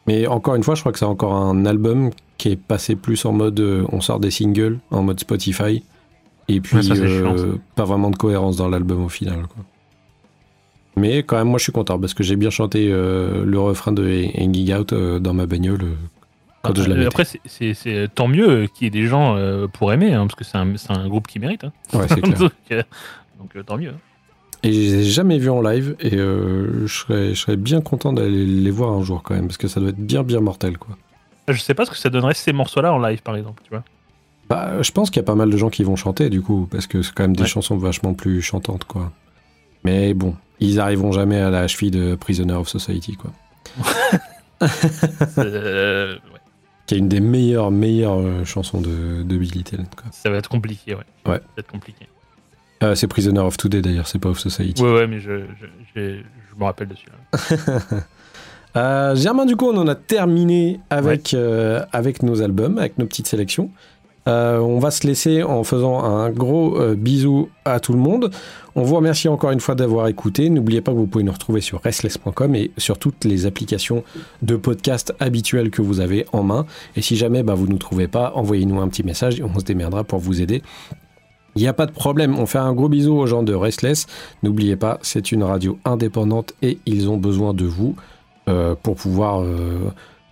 Mais 0.07 0.27
encore 0.29 0.55
une 0.55 0.63
fois, 0.63 0.77
je 0.77 0.81
crois 0.81 0.93
que 0.93 0.99
c'est 1.01 1.05
encore 1.05 1.35
un 1.35 1.67
album 1.67 2.11
qui 2.39 2.51
est 2.53 2.57
passé 2.57 2.95
plus 2.95 3.25
en 3.25 3.33
mode 3.33 3.59
euh, 3.59 3.85
on 3.91 4.01
sort 4.01 4.21
des 4.21 4.31
singles, 4.31 4.79
en 4.93 5.03
mode 5.03 5.19
Spotify. 5.19 5.83
Et 6.49 6.61
puis, 6.61 6.77
Ouais, 6.77 6.83
ça, 6.83 6.95
c'est 6.95 7.01
euh, 7.03 7.19
chiant, 7.21 7.37
ça. 7.37 7.45
pas 7.75 7.85
vraiment 7.85 8.11
de 8.11 8.17
cohérence 8.17 8.57
dans 8.57 8.69
l'album 8.69 9.05
au 9.05 9.09
final. 9.09 9.47
quoi. 9.49 9.65
Mais 10.97 11.19
quand 11.23 11.37
même, 11.37 11.49
moi 11.49 11.59
je 11.59 11.65
suis 11.65 11.73
content 11.73 11.99
parce 11.99 12.15
que 12.15 12.23
j'ai 12.23 12.37
bien 12.37 12.51
chanté 12.51 12.89
euh, 12.91 13.45
le 13.45 13.59
refrain 13.61 13.93
de 13.93 14.03
Hanging 14.39 14.73
Out 14.75 14.93
euh, 14.93 15.19
dans 15.19 15.35
ma 15.35 15.47
bagnole 15.47 15.83
euh, 15.83 15.95
quand 16.63 16.75
je. 16.75 16.91
Après, 17.07 17.25
c'est- 17.25 18.09
tant 18.15 18.29
mieux 18.29 18.67
qu'il 18.67 18.85
y 18.85 18.87
ait 18.89 18.91
des 19.03 19.07
gens 19.07 19.37
pour 19.73 19.93
aimer, 19.93 20.15
hein, 20.15 20.27
parce 20.27 20.35
que 20.37 20.45
c'est 20.45 20.57
un, 20.57 20.75
un 20.95 21.09
groupe 21.09 21.27
qui 21.27 21.39
mérite. 21.39 21.65
hein. 21.65 21.73
Ouais, 21.93 22.07
c'est 22.09 22.21
clair. 22.23 22.39
donc, 22.39 22.53
donc, 23.55 23.67
tant 23.67 23.77
mieux. 23.77 23.93
Et 24.63 24.73
je 24.73 24.79
les 24.79 24.95
ai 24.95 25.05
jamais 25.05 25.39
vus 25.39 25.51
en 25.51 25.61
live 25.61 25.95
et 26.01 26.11
je, 26.17 26.87
serais, 26.89 27.35
je 27.35 27.41
serais 27.41 27.57
bien 27.57 27.81
content 27.83 28.13
d'aller 28.13 28.47
les 28.47 28.71
voir 28.71 28.93
un 28.93 29.03
jour 29.05 29.23
quand 29.23 29.35
même 29.35 29.47
parce 29.47 29.59
que 29.59 29.69
ça 29.69 29.81
doit 29.81 29.91
être 29.91 29.99
bien 30.05 30.23
bien 30.23 30.41
mortel 30.41 30.79
quoi. 30.79 30.97
Je 31.49 31.61
sais 31.61 31.75
pas 31.75 31.85
ce 31.85 31.91
que 31.91 31.97
ça 31.99 32.09
donnerait 32.11 32.35
ces 32.35 32.53
morceaux-là 32.53 32.93
en 32.93 32.99
live, 32.99 33.23
par 33.23 33.37
exemple. 33.37 33.63
Tu 33.63 33.71
vois. 33.71 33.85
Bah, 34.49 34.83
je 34.83 34.91
pense 34.91 35.11
qu'il 35.11 35.21
y 35.21 35.25
a 35.25 35.27
pas 35.27 35.35
mal 35.37 35.51
de 35.51 35.57
gens 35.57 35.69
qui 35.71 35.85
vont 35.85 35.95
chanter 35.95 36.31
du 36.31 36.41
coup 36.41 36.67
parce 36.71 36.87
que 36.89 37.03
c'est 37.03 37.13
quand 37.15 37.25
même 37.25 37.37
des 37.37 37.43
Ouais. 37.43 37.49
chansons 37.49 37.77
vachement 37.77 38.15
plus 38.15 38.41
chantantes 38.43 38.85
quoi. 38.85 39.13
Mais 39.87 40.15
bon, 40.15 40.35
ils 40.59 40.81
arriveront 40.81 41.13
jamais 41.13 41.41
à 41.41 41.49
la 41.49 41.69
cheville 41.69 41.93
de 41.93 42.17
Prisoner 42.17 42.55
of 42.55 42.69
Society 42.69 43.17
quoi. 43.17 43.31
Euh, 45.37 46.15
ouais. 46.15 46.41
Qui 46.87 46.95
est 46.95 46.99
une 46.99 47.11
des 47.11 47.21
meilleures 47.21 47.71
meilleures 47.71 48.19
euh, 48.19 48.43
chansons 48.47 48.81
de, 48.81 49.23
de 49.23 49.37
Billy 49.37 49.63
Talent 49.63 49.85
quoi. 49.95 50.07
Ça 50.13 50.31
va 50.31 50.39
être 50.39 50.49
compliqué, 50.49 50.95
ouais. 50.95 51.05
Ouais. 51.27 51.37
Ça 51.37 51.43
va 51.57 51.59
être 51.59 51.71
compliqué. 51.71 52.07
Euh, 52.83 52.95
c'est 52.95 53.07
Prisoner 53.07 53.41
of 53.41 53.59
Today 53.59 53.83
d'ailleurs, 53.83 54.09
c'est 54.09 54.19
pas 54.19 54.31
of 54.31 54.39
Society. 54.39 54.83
Ouais, 54.83 54.95
ouais, 54.95 55.07
mais 55.07 55.21
je, 55.21 55.43
je, 55.95 56.01
me 56.57 56.65
rappelle 56.65 56.89
dessus. 56.89 57.09
Euh, 58.77 59.17
Germain, 59.17 59.47
du 59.47 59.57
coup, 59.57 59.71
on 59.71 59.77
en 59.79 59.89
a 59.89 59.95
terminé 59.95 60.81
avec, 60.91 61.35
avec 61.93 62.23
nos 62.23 62.43
albums, 62.43 62.77
avec 62.77 62.99
nos 62.99 63.07
petites 63.07 63.27
sélections. 63.27 63.71
Euh, 64.29 64.59
on 64.59 64.79
va 64.79 64.91
se 64.91 65.07
laisser 65.07 65.43
en 65.43 65.63
faisant 65.65 66.03
un 66.03 66.31
gros 66.31 66.81
euh, 66.81 66.95
bisou 66.95 67.49
à 67.65 67.81
tout 67.81 67.93
le 67.93 67.99
monde. 67.99 68.31
On 68.75 68.83
vous 68.83 68.97
remercie 68.97 69.29
encore 69.29 69.53
une 69.53 69.61
fois 69.61 69.75
d'avoir 69.75 70.09
écouté. 70.09 70.51
N'oubliez 70.51 70.81
pas 70.81 70.93
que 70.93 70.97
vous 70.97 71.07
pouvez 71.07 71.25
nous 71.25 71.33
retrouver 71.33 71.61
sur 71.61 71.81
restless.com 71.81 72.55
et 72.55 72.71
sur 72.77 72.99
toutes 72.99 73.25
les 73.25 73.47
applications 73.47 74.03
de 74.43 74.57
podcast 74.57 75.15
habituelles 75.21 75.71
que 75.71 75.83
vous 75.83 76.01
avez 76.01 76.27
en 76.33 76.43
main. 76.43 76.67
Et 76.97 77.03
si 77.03 77.17
jamais 77.17 77.43
bah, 77.43 77.55
vous 77.55 77.67
ne 77.67 77.73
nous 77.73 77.79
trouvez 77.79 78.09
pas, 78.09 78.33
envoyez-nous 78.35 78.81
un 78.81 78.89
petit 78.89 79.05
message 79.05 79.39
et 79.41 79.45
on 79.45 79.59
se 79.59 79.65
démerdera 79.65 80.05
pour 80.05 80.19
vous 80.19 80.43
aider. 80.43 80.63
Il 81.55 81.63
n'y 81.63 81.69
a 81.69 81.73
pas 81.73 81.87
de 81.87 81.93
problème, 81.93 82.39
on 82.39 82.45
fait 82.45 82.59
un 82.59 82.75
gros 82.75 82.91
bisou 82.91 83.15
aux 83.15 83.27
gens 83.27 83.43
de 83.43 83.55
Restless. 83.55 84.07
N'oubliez 84.43 84.77
pas, 84.77 84.99
c'est 85.01 85.33
une 85.33 85.43
radio 85.43 85.79
indépendante 85.87 86.53
et 86.61 86.79
ils 86.85 87.09
ont 87.09 87.17
besoin 87.17 87.55
de 87.55 87.65
vous. 87.65 87.97
euh, 88.49 88.75
pour 88.81 88.95
pouvoir 88.95 89.43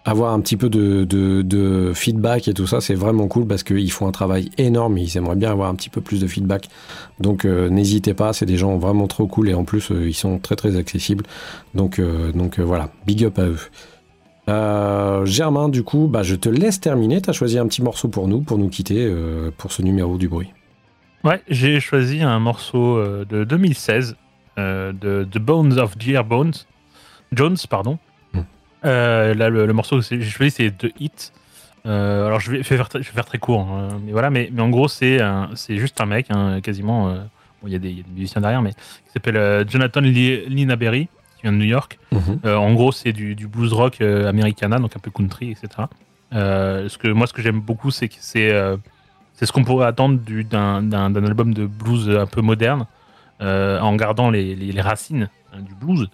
avoir 0.05 0.33
un 0.33 0.41
petit 0.41 0.57
peu 0.57 0.69
de, 0.69 1.93
feedback 1.95 2.49
et 2.49 2.55
tout 2.55 2.67
ça. 2.67 2.81
C'est 2.81 2.95
vraiment 2.95 3.29
cool 3.29 3.47
parce 3.47 3.63
qu'ils 3.63 3.93
font 3.93 4.07
un 4.07 4.13
travail 4.13 4.51
énorme 4.59 4.99
ils 4.99 5.17
aimeraient 5.17 5.37
bien 5.37 5.51
avoir 5.51 5.69
un 5.69 5.75
petit 5.75 5.91
peu 5.91 6.01
plus 6.01 6.21
de 6.21 6.27
feedback. 6.27 6.69
Donc 7.21 7.45
euh, 7.45 7.69
n'hésitez 7.69 8.15
pas, 8.15 8.33
c'est 8.33 8.47
des 8.47 8.57
gens 8.57 8.77
vraiment 8.77 9.07
trop 9.07 9.27
cool 9.27 9.49
et 9.49 9.55
en 9.55 9.65
plus 9.65 9.91
euh, 9.91 10.09
ils 10.09 10.15
sont 10.15 10.39
très 10.39 10.57
très 10.57 10.77
accessibles. 10.77 11.25
Donc, 11.75 11.99
euh, 11.99 12.33
donc 12.33 12.59
voilà, 12.61 12.91
big 13.07 13.25
up 13.25 13.39
à 13.39 13.47
eux. 13.47 13.59
Germain, 15.27 15.71
du 15.71 15.83
coup, 15.85 16.07
bah, 16.07 16.23
je 16.23 16.35
te 16.35 16.51
laisse 16.51 16.79
terminer. 16.79 17.23
Tu 17.23 17.31
as 17.31 17.33
choisi 17.33 17.59
un 17.59 17.67
petit 17.67 17.83
morceau 17.83 18.09
pour 18.09 18.29
nous, 18.29 18.43
pour 18.43 18.59
nous 18.59 18.69
quitter 18.69 19.11
pour 19.57 19.73
ce 19.73 19.81
numéro 19.81 20.19
du 20.19 20.29
bruit. 20.29 20.53
Ouais, 21.25 21.41
j'ai 21.49 21.81
choisi 21.81 22.21
un 22.21 22.39
morceau 22.39 23.03
de 23.25 23.45
2016 23.45 24.17
euh, 24.59 24.93
de 24.93 25.27
The 25.31 25.39
Bones 25.39 25.79
of 25.79 25.95
J.R. 25.99 26.25
Bones. 26.25 26.53
Jones, 27.33 27.57
pardon. 27.69 27.99
Euh, 28.85 29.35
là, 29.35 29.49
le, 29.49 29.67
le 29.67 29.73
morceau 29.73 29.99
que 29.99 30.03
j'ai 30.03 30.21
choisi, 30.23 30.51
c'est 30.51 30.71
The 30.77 30.93
Hit. 31.01 31.33
Euh, 31.87 32.27
alors, 32.27 32.41
je 32.41 32.51
vais, 32.51 32.63
faire, 32.63 32.89
très- 32.89 33.03
je 33.03 33.09
vais 33.09 33.15
faire 33.15 33.25
très 33.25 33.39
court, 33.39 33.61
hein, 33.61 33.99
mais 34.05 34.13
voilà, 34.13 34.31
mais, 34.31 34.49
mais 34.53 34.63
en 34.63 34.71
gros, 34.71 34.89
c'est 34.89 35.19
juste 35.69 36.01
un 36.01 36.07
mec, 36.07 36.27
hein, 36.31 36.61
quasiment. 36.63 37.09
euh, 37.11 37.19
bon, 37.63 37.69
il 37.69 37.73
y, 37.73 37.77
a 37.77 37.79
des- 37.79 37.91
il 37.91 37.97
y 37.99 38.01
a 38.01 38.03
des 38.05 38.11
musiciens 38.13 38.41
derrière, 38.41 38.63
mais 38.63 38.73
qui 38.73 39.13
s'appelle 39.13 39.69
Jonathan 39.69 40.01
Li- 40.01 40.47
Linaberry, 40.49 41.09
qui 41.37 41.43
vient 41.43 41.53
de 41.53 41.59
New 41.59 41.65
York. 41.67 41.99
Euh, 42.47 42.57
en 42.57 42.73
gros, 42.75 42.91
c'est 42.93 43.13
du, 43.13 43.35
du 43.35 43.47
blues 43.49 43.73
rock 43.73 44.01
americana, 44.01 44.79
donc 44.79 44.97
un 44.97 45.01
peu 45.01 45.11
country, 45.11 45.51
etc. 45.51 45.89
Ce 46.33 46.97
que, 46.99 47.09
moi, 47.09 47.27
ce 47.27 47.33
que 47.33 47.43
j'aime 47.43 47.61
beaucoup, 47.61 47.91
c'est 47.91 48.09
que 48.09 48.17
c'est 48.21 48.51
c'est 49.37 49.47
ce 49.47 49.53
qu'on 49.53 49.65
pourrait 49.65 49.87
attendre 49.87 50.21
du- 50.21 50.45
d'un 50.45 50.91
album 50.93 51.53
de 51.55 51.67
blues 51.67 52.09
un 52.09 52.27
peu 52.27 52.41
moderne, 52.41 52.87
en 53.41 53.95
gardant 53.97 54.31
les, 54.31 54.55
les- 54.55 54.73
les 54.73 54.81
racines 54.81 55.29
hein, 55.53 55.61
du 55.61 55.75
blues. 55.75 56.09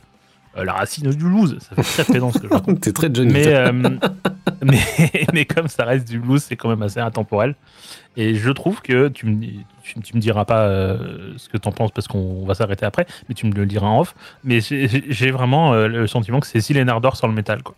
Euh, 0.57 0.65
la 0.65 0.73
racine 0.73 1.11
du 1.11 1.25
blues, 1.25 1.59
ça 1.61 1.77
fait 1.77 2.03
très 2.03 2.13
pédant 2.13 2.33
ce 2.33 2.39
que 2.39 2.49
je 2.49 2.53
raconte. 2.53 2.81
T'es 2.83 2.93
très 2.93 3.09
Johnny. 3.13 3.33
Mais, 3.33 3.47
euh, 3.47 3.73
mais, 4.63 4.81
mais 5.33 5.45
comme 5.45 5.69
ça 5.69 5.85
reste 5.85 6.09
du 6.09 6.19
blues, 6.19 6.43
c'est 6.43 6.57
quand 6.57 6.69
même 6.69 6.83
assez 6.83 6.99
intemporel. 6.99 7.55
Et 8.17 8.35
je 8.35 8.51
trouve 8.51 8.83
que 8.83 9.09
tu 9.09 9.27
me, 9.27 9.41
tu, 9.83 10.01
tu 10.01 10.17
me 10.17 10.21
diras 10.21 10.45
pas 10.45 10.63
euh, 10.63 11.35
ce 11.37 11.49
que 11.49 11.57
t'en 11.57 11.71
penses 11.71 11.93
parce 11.93 12.09
qu'on 12.09 12.45
va 12.45 12.55
s'arrêter 12.55 12.85
après, 12.85 13.07
mais 13.29 13.35
tu 13.37 13.47
me 13.47 13.53
le 13.53 13.65
diras 13.65 13.87
en 13.87 14.01
off. 14.01 14.15
Mais 14.43 14.61
j'ai 14.61 15.31
vraiment 15.31 15.75
le 15.75 16.07
sentiment 16.09 16.41
que 16.41 16.49
c'est 16.49 16.61
Céline 16.61 16.89
Ardor 16.89 17.17
sur 17.17 17.29
le 17.29 17.35
métal. 17.35 17.63
Quoi. 17.63 17.77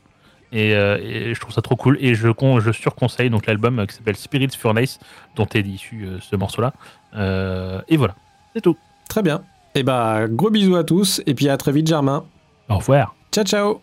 Et, 0.52 0.70
et 0.70 1.34
je 1.34 1.40
trouve 1.40 1.52
ça 1.52 1.60
trop 1.60 1.76
cool. 1.76 1.98
Et 2.00 2.14
je, 2.14 2.28
je 2.60 2.72
surconseille 2.72 3.28
donc 3.28 3.46
l'album 3.46 3.86
qui 3.86 3.94
s'appelle 3.94 4.16
Spirits 4.16 4.56
Furnace, 4.58 4.98
dont 5.36 5.46
est 5.46 5.66
issu 5.66 6.08
ce 6.20 6.36
morceau-là. 6.36 6.72
Et 7.88 7.98
voilà, 7.98 8.14
c'est 8.54 8.62
tout. 8.62 8.78
Très 9.10 9.22
bien. 9.22 9.42
Et 9.74 9.82
bah, 9.82 10.26
gros 10.28 10.50
bisous 10.50 10.76
à 10.76 10.84
tous 10.84 11.20
et 11.26 11.34
puis 11.34 11.50
à 11.50 11.58
très 11.58 11.72
vite, 11.72 11.86
Germain. 11.86 12.24
Au 12.72 12.78
revoir. 12.78 13.14
Ciao, 13.30 13.44
ciao. 13.44 13.82